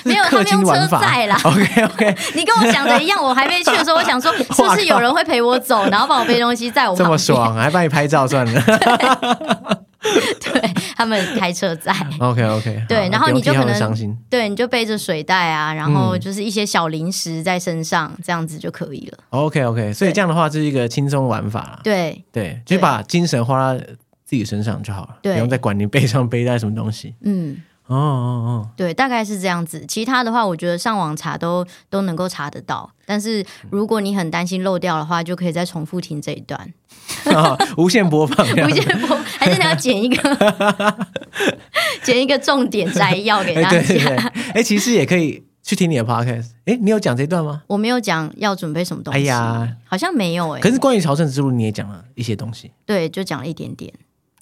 [0.04, 1.40] 没有他们用车载啦。
[1.46, 9.82] OK OK， 你跟我想的一样，我还没去的时候，我想说是不是有人会陪我走，然后帮我背东西，在我这么爽，还帮你拍照算了。
[10.42, 10.72] 对。
[10.96, 19.18] 他们开车在，OK OK，对，然后你就可能对，你就背着水袋啊，然后就是一些小零食在身上，这样子就可以了。
[19.32, 21.80] OK OK，所以这样的话就是一个轻松玩法。
[21.84, 23.80] 对对，就把精神花在
[24.24, 27.16] 自己身上就好了，不用再管你背上背带什么东西。
[27.22, 27.58] 嗯。
[27.96, 29.86] 哦哦哦，对，大概是这样子。
[29.88, 32.90] 其他的话，我觉得上网查都都能够查得到。
[33.06, 36.74] 但是如果你很担心漏掉的话，就可以再重复听这一段，
[37.36, 41.08] 哦、无限播放，无限播，还是你要剪一个，
[42.04, 43.80] 剪一个重点摘要给大家。
[43.80, 46.52] 哎、欸，其实也可以去听你的 podcast。
[46.66, 47.62] 哎、欸，你有讲这段吗？
[47.68, 49.20] 我没有讲要准备什么东西。
[49.20, 50.62] 哎呀，好像没有哎、欸。
[50.62, 52.72] 可是关于朝圣之路，你也讲了一些东西。
[52.86, 53.92] 对，就讲了一点点。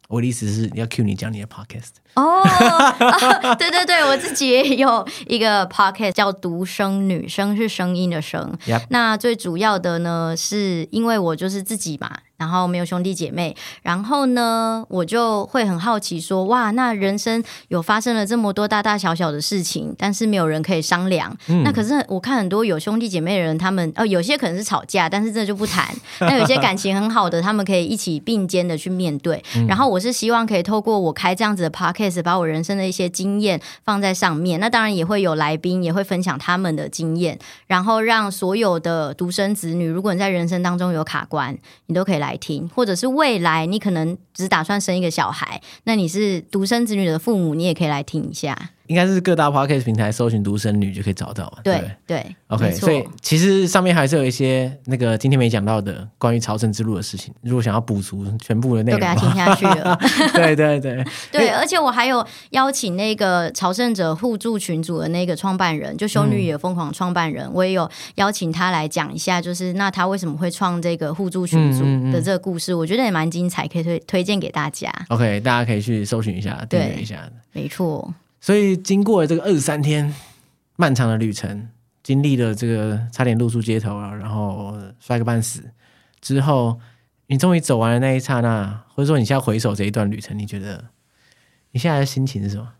[0.07, 8.51] 我的意思是要 cue 你讲你的 podcast 哦， 啊，对对对，我自己也有一个 podcast 叫《独生女》，生是声音的声。
[8.65, 8.81] Yep.
[8.89, 12.09] 那最主要的呢，是因为我就是自己嘛。
[12.39, 21.35] 然后没有兄弟姐妹，然后呢，我就会很好奇说，哇，那人生有发生了这么多大大小小的事情，但是没有人可以商量。
[21.47, 25.93] 嗯、那可是我看很多有兄弟姐妹的人，他们哦，有些可能是吵架，但是这就不谈。
[26.21, 29.43] 那有些感情很好的，他们可以一起并肩的去面对。
[29.57, 34.59] 嗯、然后我是希望可以透过我开这样子的 podcast，把我人生的一些经验放在上面。
[34.59, 41.57] 那当然也会有来宾，也会分享他们的经验，然后让所有的独生子女，如果你在人生当中有卡关，
[41.87, 42.19] 你都可以。
[42.19, 48.71] 来听，或者是未来你可能只打算生一个小孩，那你是独生子女的父母，你也可以来听一下。
[48.89, 51.51] 应该是各大 podcast 平台搜寻“独生女”就可以找到。
[51.63, 52.71] 对对，OK。
[52.71, 57.31] 所以其实上面还是有一些那个今天没讲到的关于朝圣之路的事情。
[57.43, 59.95] 如果想要补足全部的内容，都给他听下去了。
[60.33, 74.91] 对对对 对，而且我还有邀请那个朝圣者互助群组的那个创办人，就修女也疯狂创办人，嗯、我也有邀请他来讲一下，就是那他为什么会创这个互助群组的这个故事，嗯嗯嗯我觉得也蛮精彩，可以推推荐给大家。
[75.09, 77.29] OK，大家可以去搜寻一下，订阅一下。
[77.53, 78.11] 没错。
[78.41, 80.13] 所以经过了这个二十三天
[80.75, 81.69] 漫长的旅程，
[82.01, 85.71] 经历了这个差点露宿街头了，然后摔个半死
[86.21, 86.79] 之后，
[87.27, 90.85] 你终于走完了那一刹那，或者说你现在回首这一段旅程，你觉得
[91.71, 92.73] 你现在的心情是什么？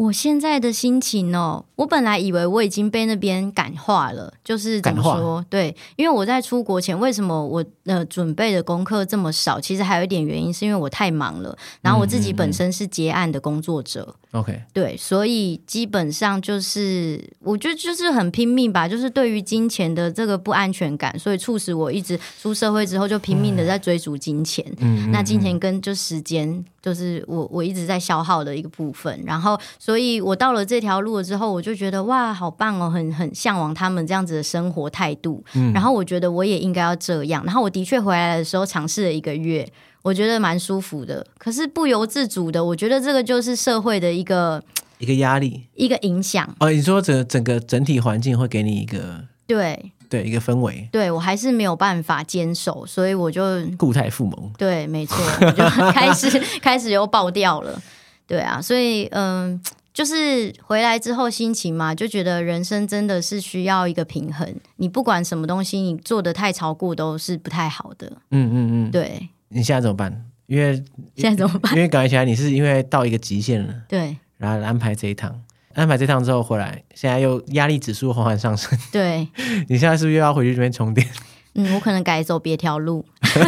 [0.00, 5.44] 我现在的心情哦，我本来以为我已经被那边感化了，就是怎么说？
[5.50, 9.60] 对，因为我在出国前，为什么我呃准备的功课这么少？
[9.60, 11.54] 其实还有一点原因，是因为我太忙了。
[11.82, 14.00] 然后我自己本身是结案的工作者。
[14.00, 24.64] 嗯嗯嗯 OK，对，所以基本上就是，我觉得就是很拼命吧，就是对于金钱的这个不安全感，所以促使我一直出社会之后就拼命的在追逐金钱。
[24.78, 29.20] 嗯，那金钱跟就时间，就是我我一直在消耗的一个部分。
[29.26, 29.58] 然后，
[29.90, 35.44] 所以我到了这条路了之后，我就觉得哇，好棒哦，很很向往他们这样子的生活态度。
[35.54, 37.44] 嗯，然后我觉得我也应该要这样。
[37.44, 39.68] 然后我的确回来的时候尝试了一个月。
[40.02, 44.62] 我觉得蛮舒服的，可是不由自主的，我觉得这个就是社会的一个
[44.98, 46.48] 一个压力，一个影响。
[46.60, 53.42] 哦，你说整整个整体环境会给你一个对对一个氛围，对我还是没有办法坚守，所以我就
[53.76, 54.50] 固态复萌。
[54.56, 55.62] 对，没错，我就
[55.92, 56.30] 开始
[56.62, 57.82] 开始又爆掉了。
[58.26, 59.60] 对啊，所以嗯，
[59.92, 64.54] 就是回来之后心情嘛，就觉得人生真的是需要一个平衡。
[64.76, 68.06] 你不管什么东西，你做的太超过都是不太好的。
[68.30, 69.28] 嗯嗯嗯，对。
[69.48, 70.24] 你现在怎么办？
[70.46, 70.74] 因为
[71.16, 71.74] 现在怎么办？
[71.74, 75.40] 因为感觉起来你是因为到一个极限了，对，然后安排这一趟，
[75.74, 79.28] 安排这趟之后回来，现在又压力指数缓缓上升，对，
[79.68, 81.06] 你现在是不是又要回去这边充电？
[81.54, 83.04] 嗯，我可能改走别条路，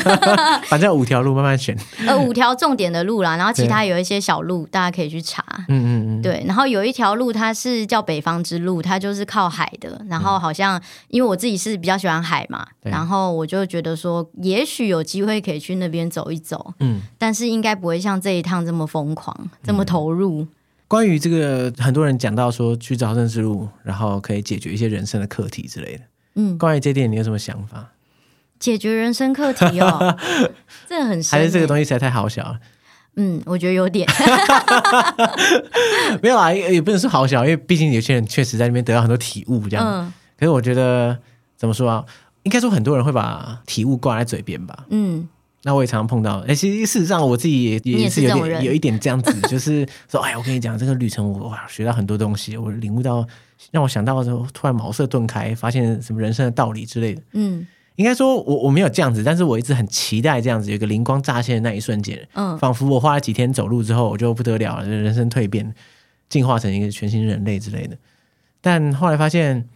[0.68, 1.76] 反正五条路慢慢选。
[2.06, 5.44] 呃，五条重点的路啦，然后其他有一些小路，大家可以去查。
[5.68, 6.42] 嗯嗯嗯，对。
[6.46, 10.00] 然后有一条路，它是叫北方之路，它就是靠海的。
[10.08, 16.74] 然后好像因为我自己是比较喜欢海嘛，然后我就觉得说，也许有机会可以去那边走一走。
[16.80, 20.46] 嗯，但是应该不会像这一趟这么疯狂，这么投入。
[20.88, 26.04] 关于这个，很多人讲到说去朝圣之路，然后可以解决一些人生的课题之类的。
[26.34, 27.88] 嗯，关于这点你有什么想法？
[28.62, 30.16] 解决人生课题哦，
[30.88, 32.56] 这很深，还是这个东西实在太好笑了。
[33.16, 34.08] 嗯，我觉得有点
[36.22, 39.84] 没有啊，也不能说好笑，因为毕竟有些人确实在那边得到很多体悟，这样。
[39.84, 41.18] 嗯，可是我觉得
[41.56, 42.04] 怎么说啊？
[42.44, 44.86] 应该说很多人会把体悟挂在嘴边吧。
[44.90, 45.28] 嗯，
[45.64, 46.38] 那我也常常碰到。
[46.46, 53.26] 哎，其实事实上我自己也也是有点有一点这样子， 就是说，哎，我跟你讲，这个旅程我哇学到很多东西，我领悟到。
[53.70, 57.22] 让我想到的时候，突然茅塞顿开，发现什么人生的道理之类的。
[57.34, 57.64] 嗯，
[57.96, 62.28] 应该说我我没有这样子，但是我一直很期待这样子，有个灵光乍现的那一瞬间。
[62.34, 65.74] 嗯，仿佛我花了几天走路之后，我就不得了了，人生蜕变，
[66.28, 67.96] 进化成一个全新人类之类的。
[68.60, 69.68] 但后来发现，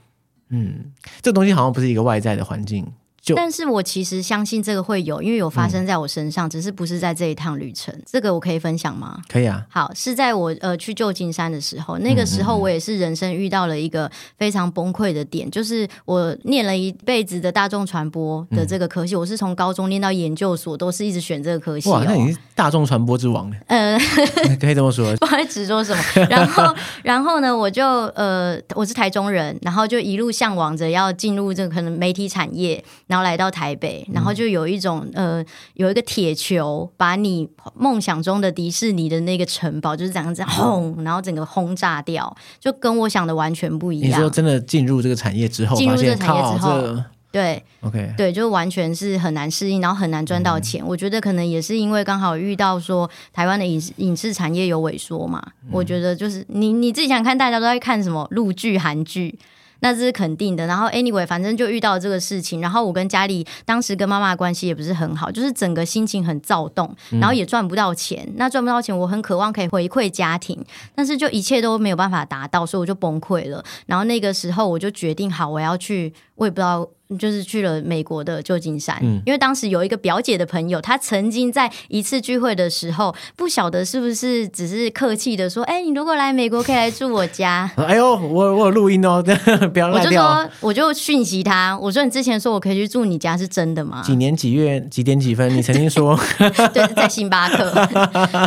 [0.48, 2.86] 嗯，这东西好像不是一个外在的环境。
[3.34, 7.92] 但是我其实相信这个会有，因为有发生在我身上，嗯、只是不是在这一趟旅程。
[8.06, 9.20] 这个我可以分享吗？
[9.28, 9.64] 可以啊。
[9.68, 21.94] 好，是在我呃去旧金山的时候，那个时候我也是人生遇到了一个非常崩溃的点，嗯、就是我念了一辈子的大众传播的这个科系，嗯、我是从高中念到研究所，都是一直选这个科系，哦。
[21.94, 23.56] 哇，那你是大众传播之王呢？
[23.66, 23.98] 呃，
[24.60, 25.16] 可以这么说。
[25.16, 26.02] 不好意思，说什么？
[26.30, 32.82] 然后， 然后呢，我就呃，我是台中人，然后就一路向往着要进入这个可能媒体产业。
[33.06, 35.44] 然后来到台北，然后就有一种、嗯、呃，
[35.74, 44.10] 有一个铁球把你梦想中的迪士尼的那个城堡，就是这样子轰，然后整个轰炸掉，就跟我想的完全不一样。
[44.10, 47.02] 你说真的进入这个产业之后，进入这个产业之后，
[47.32, 50.82] 对，OK，对，就完全是很难适应，然后很难赚到钱。
[50.82, 55.42] 嗯、我觉得可能也是因为刚好遇到说台湾的影视影视产业有萎缩嘛。
[55.62, 59.38] 嗯、我觉得就是你你自己想看，大家都在看什么陆剧、韩剧。
[59.80, 68.24] 那这是肯定的，然后 anyway，反正就遇到这个事情，然后我跟家里当时跟妈妈的关系也不是很好，就是整个心情很躁动，然后也赚不到钱。
[68.26, 70.64] 嗯、那赚不到钱，我很渴望可以回馈家庭，
[70.94, 73.64] 但是就一切都没有办法达到，所以我就崩溃了。
[73.86, 76.88] 然后那个时候我就决定，好，我要去，我也不知道。
[77.20, 89.22] 就是去了美国的旧金山，嗯、因为当时有一个表姐的朋友，她曾经在一次聚会的时候，不晓得是不是只是客气的说：“哎、欸，你如果来美国，可以来住我家。” 哎呦，我我有录音哦，
[89.72, 90.10] 不要赖掉。
[90.10, 95.56] 我就说，我就讯息他，我说：“你之前说我可以去住你家，是真的吗？”几年几月几点几分？
[95.56, 96.18] 你曾经说，
[96.74, 97.72] 对，在星巴克。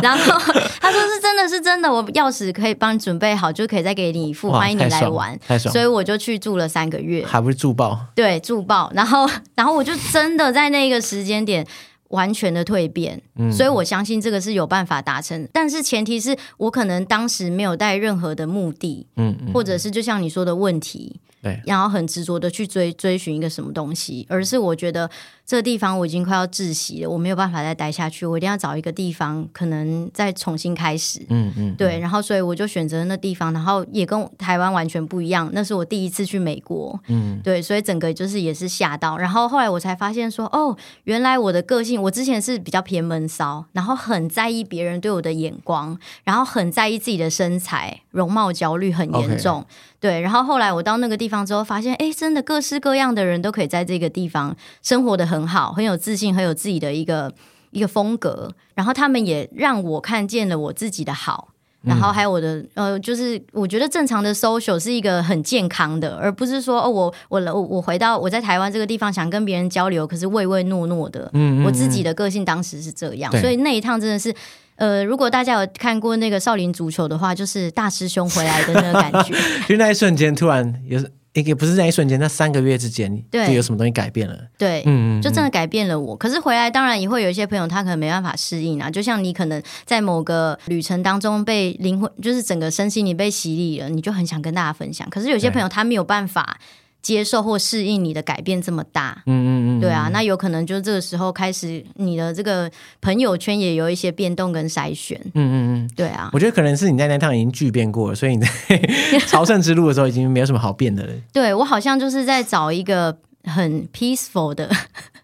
[0.02, 0.38] 然后
[0.78, 5.34] 他说是真的是真的，我钥匙可以帮你准备好，就可以再给你一副，欢迎你来玩。
[5.58, 8.06] 所以我就去住了三个月，还不是住爆？
[8.14, 8.38] 对。
[8.40, 11.64] 助爆，然后，然后我就真的在那个时间点
[12.08, 25.10] 完全的蜕变，嗯，所以我相信这个是有办法达成，但是前提是我可能当时没有带任何的目的，嗯，嗯，或者是就像你说的问题，对，然后很执着的去追追寻一个什么东西，而是我觉得。
[25.46, 31.18] 这个地方我已经快要窒息了，我没有办法再待下去，我一定要找一个地方，可能再重新开始。
[31.28, 35.50] 嗯嗯，嗯对，然后所以我就选择那地方，然后也跟台湾完全不一样。
[35.52, 39.18] 那是我第一次去美国，嗯，对，所以整个就是也是吓到。
[39.18, 49.62] 然后后来我才发现说，哦，原来我的个性，我之前是比较偏闷骚，然后很在意别人对我的眼光，然后很在意自己的身材，容貌焦虑很严重。
[49.62, 49.74] Okay.
[50.00, 57.30] 对，然后后来我到那个地方之后，发现，哎，真的各式各样的人都可以在这个地方生活的很好，很有自信，很有自己的一个
[57.70, 58.50] 一个风格。
[58.74, 61.48] 然后他们也让我看见了我自己的好，
[61.82, 71.30] 然后还有我的呃，就是我觉得正常的 social 是一个很健康的，而不是说哦，我我我回到我在台湾这个地方想跟别人交流，可是唯唯诺诺的。
[71.34, 74.34] 嗯，嗯，嗯，我自己的个性当时是这样，所以那一趟真的是。
[74.80, 79.34] 呃，如果大家有看过那个少林足球的话，就是大师兄回来的那个感觉。
[79.68, 84.34] 就那一瞬间，突然也是也不是那一瞬间，那三个月之间，对，就有什么东西改变了。
[84.56, 86.16] 对，嗯，就真的改变了我。
[86.16, 88.90] 可是回来，当然也会有一些朋友，他可能没办法适应啊。
[88.90, 95.06] 就像你可能在某个旅程当中被灵魂，就是整个身心你被洗礼了，你就很想跟大家分享。
[95.10, 96.58] 可是有些朋友他没有办法。
[97.02, 102.70] 接受或适应你的改变这么大，嗯嗯嗯，对啊，那有可能就是这个时候开始，你的这个
[103.00, 108.48] 朋友圈也有一些变动跟筛选，嗯嗯嗯，对啊，我觉得可能是你在那趟已经巨变过了，所以你在
[109.26, 111.12] 朝圣之路的时候已经没有什么好变的了。
[111.32, 114.70] 对，我好像就是在找一个很 peaceful 的，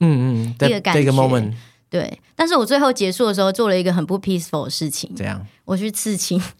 [0.00, 1.52] 嗯嗯， 一个感觉，一个 moment。
[1.88, 5.40] 对，但是我最后结束的时候做了一个很不 peaceful 的事情，这样？
[5.66, 6.42] 我去刺青。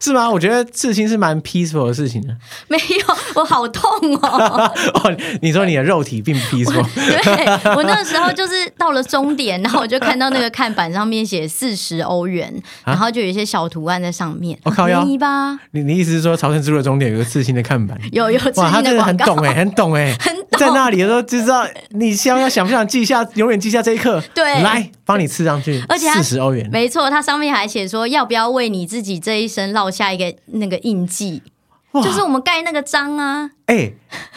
[0.00, 0.28] 是吗？
[0.28, 2.36] 我觉得刺青是蛮 peaceful 的事情的。
[2.66, 4.72] 没有，我好痛哦！
[4.94, 6.84] 哦，你说你的肉体并不 peaceful。
[6.94, 14.58] 对，我那个时候就是到了终点，然后我就看到那个看板上面写四十欧元，啊、然后就有一些小图案在上面。
[14.64, 14.88] 我靠，
[15.20, 15.58] 吧？
[15.70, 17.96] 你你意思是说朝圣之路的终点有个刺青的看板？
[18.10, 18.72] 有有刺青的广告。
[18.72, 20.58] 哇，他真的很懂哎，很懂哎，很懂。
[20.58, 24.20] 在那里的时候就知道你想要想不想记下，永远记下这一刻。
[24.34, 26.68] 对，来帮你刺上去，而且四十欧元。
[26.70, 31.42] 没错，它上面还写说要不要为你自己这一生烙下一个那个印记，
[31.92, 33.50] 就是我们盖那个章啊。
[33.72, 33.94] 哎、欸，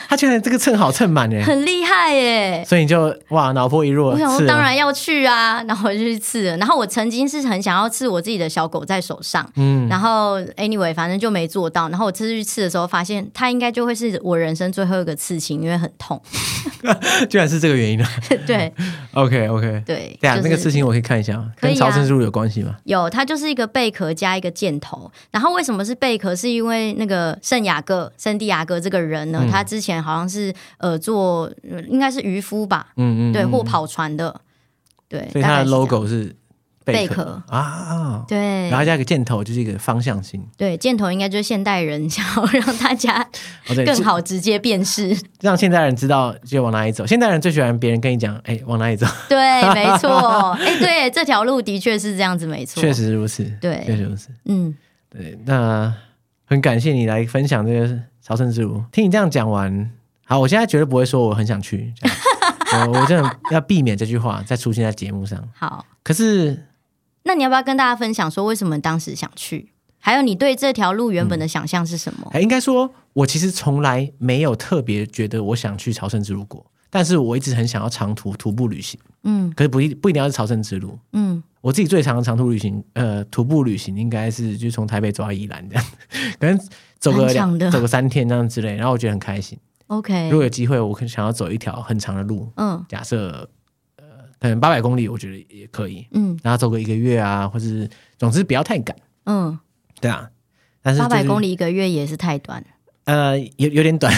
[0.07, 2.63] 他居然这个秤好称满哎，很厉害耶！
[2.65, 6.55] 所以你就哇，脑波一弱，我想说当然要去啊，然后我就去刺了。
[6.55, 11.89] 然后我曾经是很想要刺我自己的小狗在手上，嗯，然后 anyway 反正就没做到。
[11.89, 16.21] 然后我这次去刺的时候，发现它应该就会是我人生最后一个刺青，因为很痛。
[17.29, 18.05] 居然是这个原因呢？
[18.47, 18.71] 对
[19.11, 22.73] ，OK OK，对，对啊，那个刺青我可以看一下，跟朝圣之路有关系吗？
[22.85, 25.11] 有，它就是一个贝壳加一个箭头。
[25.31, 26.33] 然后为什么是贝壳？
[26.33, 29.24] 是因为那个圣雅各、圣地亚哥这个人。
[29.33, 31.51] 嗯、他之前好像是呃做
[31.89, 34.41] 应该是渔夫吧，嗯嗯，对，或跑船的，
[35.07, 36.35] 对，所以他的 logo 是
[36.83, 37.41] 贝壳。
[37.47, 43.27] 啊，对，然后加一个箭头，就是一个方向性，对，箭头应该就是现代人想要让大家
[43.85, 47.05] 更好直接辨识，让现代人知道就往哪里走。
[47.05, 49.07] 现代人最喜欢别人跟你讲，哎，往哪里走？
[49.27, 49.37] 对，
[49.73, 54.75] 没错，哎，对，这条路的确是这样子，没错，确实如此，对，确实如此，嗯，
[55.09, 55.91] 对，那
[56.45, 57.99] 很感谢你来分享这个。
[58.25, 59.91] 朝圣之路，听你这样讲完，
[60.25, 61.93] 好，我现在绝对不会说我很想去，
[62.73, 65.39] 我我真的要避免这句话再出现在节目上。
[65.53, 66.65] 好，可是，
[67.21, 69.69] 那你要不要跟大家分享说为什么当时想去？
[69.99, 72.27] 还有你对这条路原本的想象是什么？
[72.33, 76.65] 嗯，应该说，我其实从来没有特别觉得我想去朝圣之路过，
[76.95, 78.99] 但是我一直很想要长途徒步旅行。
[79.23, 80.97] 嗯，可是不一不一定要是朝圣之路。
[81.11, 85.85] 嗯，我自己最长的长途旅行，呃，徒步旅行应该是就从台北走到宜兰这样，
[86.39, 86.59] 可能。
[86.97, 89.55] 走个两走个三天这样之类，然后我觉得很开心。
[89.87, 92.49] OK，如果有机会，我可能想要走一条很长的路。
[92.55, 93.47] 嗯，假设
[93.97, 94.05] 呃，
[94.39, 96.07] 可能八百公里，我觉得也可以。
[96.13, 97.87] 嗯，然后走个一个月啊，或者是
[98.17, 98.95] 总之不要太赶。
[99.25, 99.59] 嗯，
[100.01, 100.27] 对啊。
[100.81, 102.65] 但是八百公里一个月也是太短。
[103.05, 104.13] 呃，有有点短，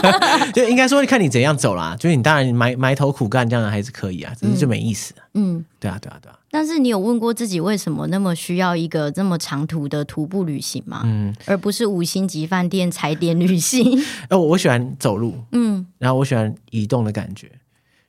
[0.52, 1.94] 就应该说看你怎样走啦。
[1.98, 5.14] 就是你当然埋埋头苦干这样还是可以啊，只是就没意思。
[5.34, 6.38] 嗯，对啊，对啊，对啊。
[6.50, 11.02] 但是你有问过自己为什么那么需要一个这么长途的徒步旅行吗？
[11.04, 14.02] 嗯，而不是五星级饭店踩点旅行。
[14.28, 17.50] 呃， 我喜欢走路，嗯，然后我喜欢移动的感觉。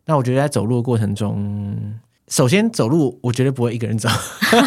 [0.06, 2.00] 那我觉得在走路的过程中。
[2.32, 4.10] 首先走路，我绝对不会一个人走，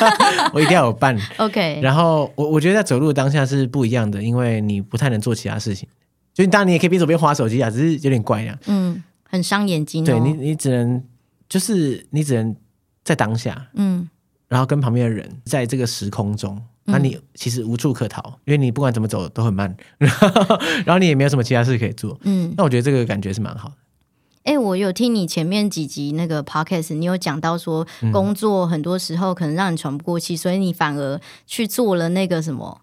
[0.52, 1.18] 我一定要有伴。
[1.38, 1.80] OK。
[1.82, 5.88] 然后我我觉得在走路的当下是不一样的，因为你不太能做其他事情。
[6.34, 8.58] 就当然你也可以边走边划手机啊，只是有点怪呀。
[8.66, 10.06] 嗯，很伤眼睛哦。
[10.06, 11.02] 对你，你只能
[11.48, 12.54] 就是你只能
[13.02, 14.06] 在当下，嗯，
[14.48, 20.28] 然后跟旁边的人在这个时空中，那你其实无处可逃，因为你不管怎么走都很慢，然后，
[20.84, 22.18] 然后你也没有什么其他事可以做。
[22.24, 23.74] 嗯，那我觉得这个感觉是蛮好的。
[24.44, 32.82] 哎、欸，我有听你前面几集那个 podcast，你有讲到说工作很多时候可能让你喘不过气，嗯、所以你反而去做了那个什么？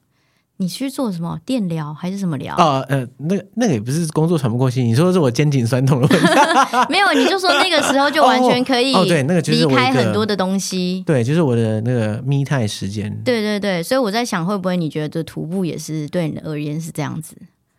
[0.58, 2.56] 你去做什么电疗还是什么疗？
[2.56, 6.28] 哦，呃，那那个也不是工作喘不过气，你说的是我肩颈酸痛的问题。
[6.90, 11.04] 没有，你就说那个时候就完全可以哦，对，那个就是离开很多的东西。
[11.06, 13.12] 对，就是我的那个 me time 时间。
[13.24, 17.36] 对对对，所以我在想，会不会你觉得徒步也是对你而言是这样子？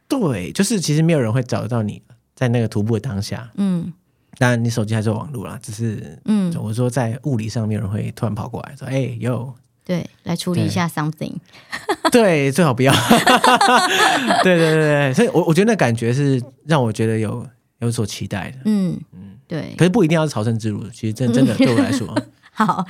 [0.09, 2.03] 对，就是其实没有人会找得到你。
[2.35, 3.93] 在那个徒步的当下，嗯，
[4.39, 9.55] 当然你手机还是有网络啦，只是，嗯，我说在物理上，面有人会突然跑过来说，哎、欸，哟，
[9.85, 11.35] 对，来处理一下 something，
[12.11, 12.93] 对，最好不要，
[14.43, 17.47] 对对对对，所以我我觉得那感觉是让我觉得有
[17.80, 22.09] 有所期待的，嗯嗯，对，可是不一定要是朝圣之路，其实真真的对我来说，
[22.55, 22.85] 好，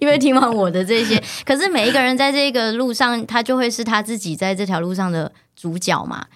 [0.00, 6.26] 因为听完我的这些，可是每一个人在这个路上，他就会是他自己在这条路上的主角嘛。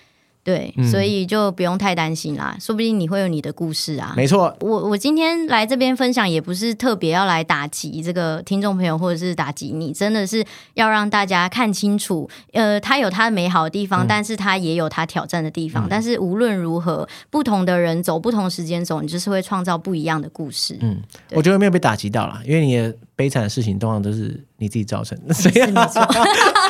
[0.47, 4.14] 对，所以就不用太担心啦，说不定你会有你的故事啊。
[4.16, 15.86] 没错，我我今天来这边分享，也不是特别要来打击这个听众朋友，或者是打击你，真的是要让大家看清楚，呃，他有他美好的地方，嗯、但是他也有他挑战的地方。
[15.86, 20.78] 嗯、但是无论如何，不同的人走不同时间走，你就是会创造不一样的故事。
[20.80, 25.55] 嗯，我觉得没有被打击到啦，因为你的悲惨的事情通常都是你自己造成的，所以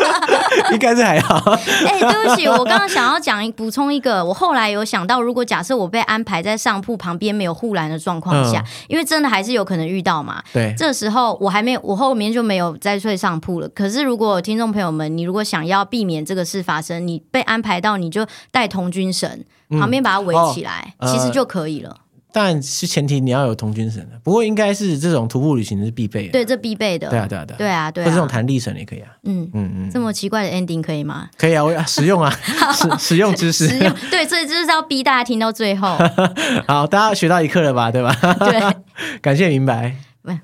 [0.72, 1.38] 应该是还好。
[1.50, 10.42] 哎、欸，对不起，我刚刚想要讲补充一个，我后来有想到，如果假设我被安排在上铺旁边没有护栏的状况下，嗯、因为真的还是有可能遇到嘛。
[10.52, 13.68] 对，这时候我还没有，我后面就没有再睡上铺了。
[13.70, 21.90] 可是如果听众朋友们，你如果想要避免这个事发生，你被安排到，你就带童军绳，旁边把它围起来，其实就可以了。
[21.90, 21.96] 呃
[22.38, 26.32] 但是前提你要有同军绳的，不过应该是这种徒步旅行是必备的。
[26.32, 27.08] 对，这必备的。
[27.08, 28.04] 对啊，对啊，对啊，对啊，对啊。
[28.04, 29.08] 或者这种弹力绳也可以啊。
[29.22, 29.90] 嗯嗯嗯。
[29.90, 31.30] 这么奇怪的 ending 可以吗？
[31.38, 32.30] 可以啊，我实用啊，
[32.76, 33.66] 实实用知识。
[33.66, 33.90] 实用。
[34.10, 35.96] 对，所以就是要逼大家听到最后。
[36.68, 37.90] 好，大家学到一课了吧？
[37.90, 38.14] 对吧？
[38.38, 38.60] 对。
[39.22, 39.96] 感谢明白。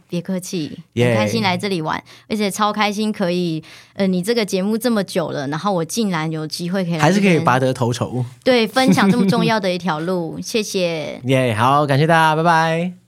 [0.08, 3.62] 别客气，很开心来这里玩，而且超开心可以，
[3.94, 13.01] 呃，你这个节目这么久了，然后我竟然有机会可以来，还是可以拔得头筹，对，分享这么重 要的一条路，谢谢，耶，yeah, 好，感谢大家，拜拜。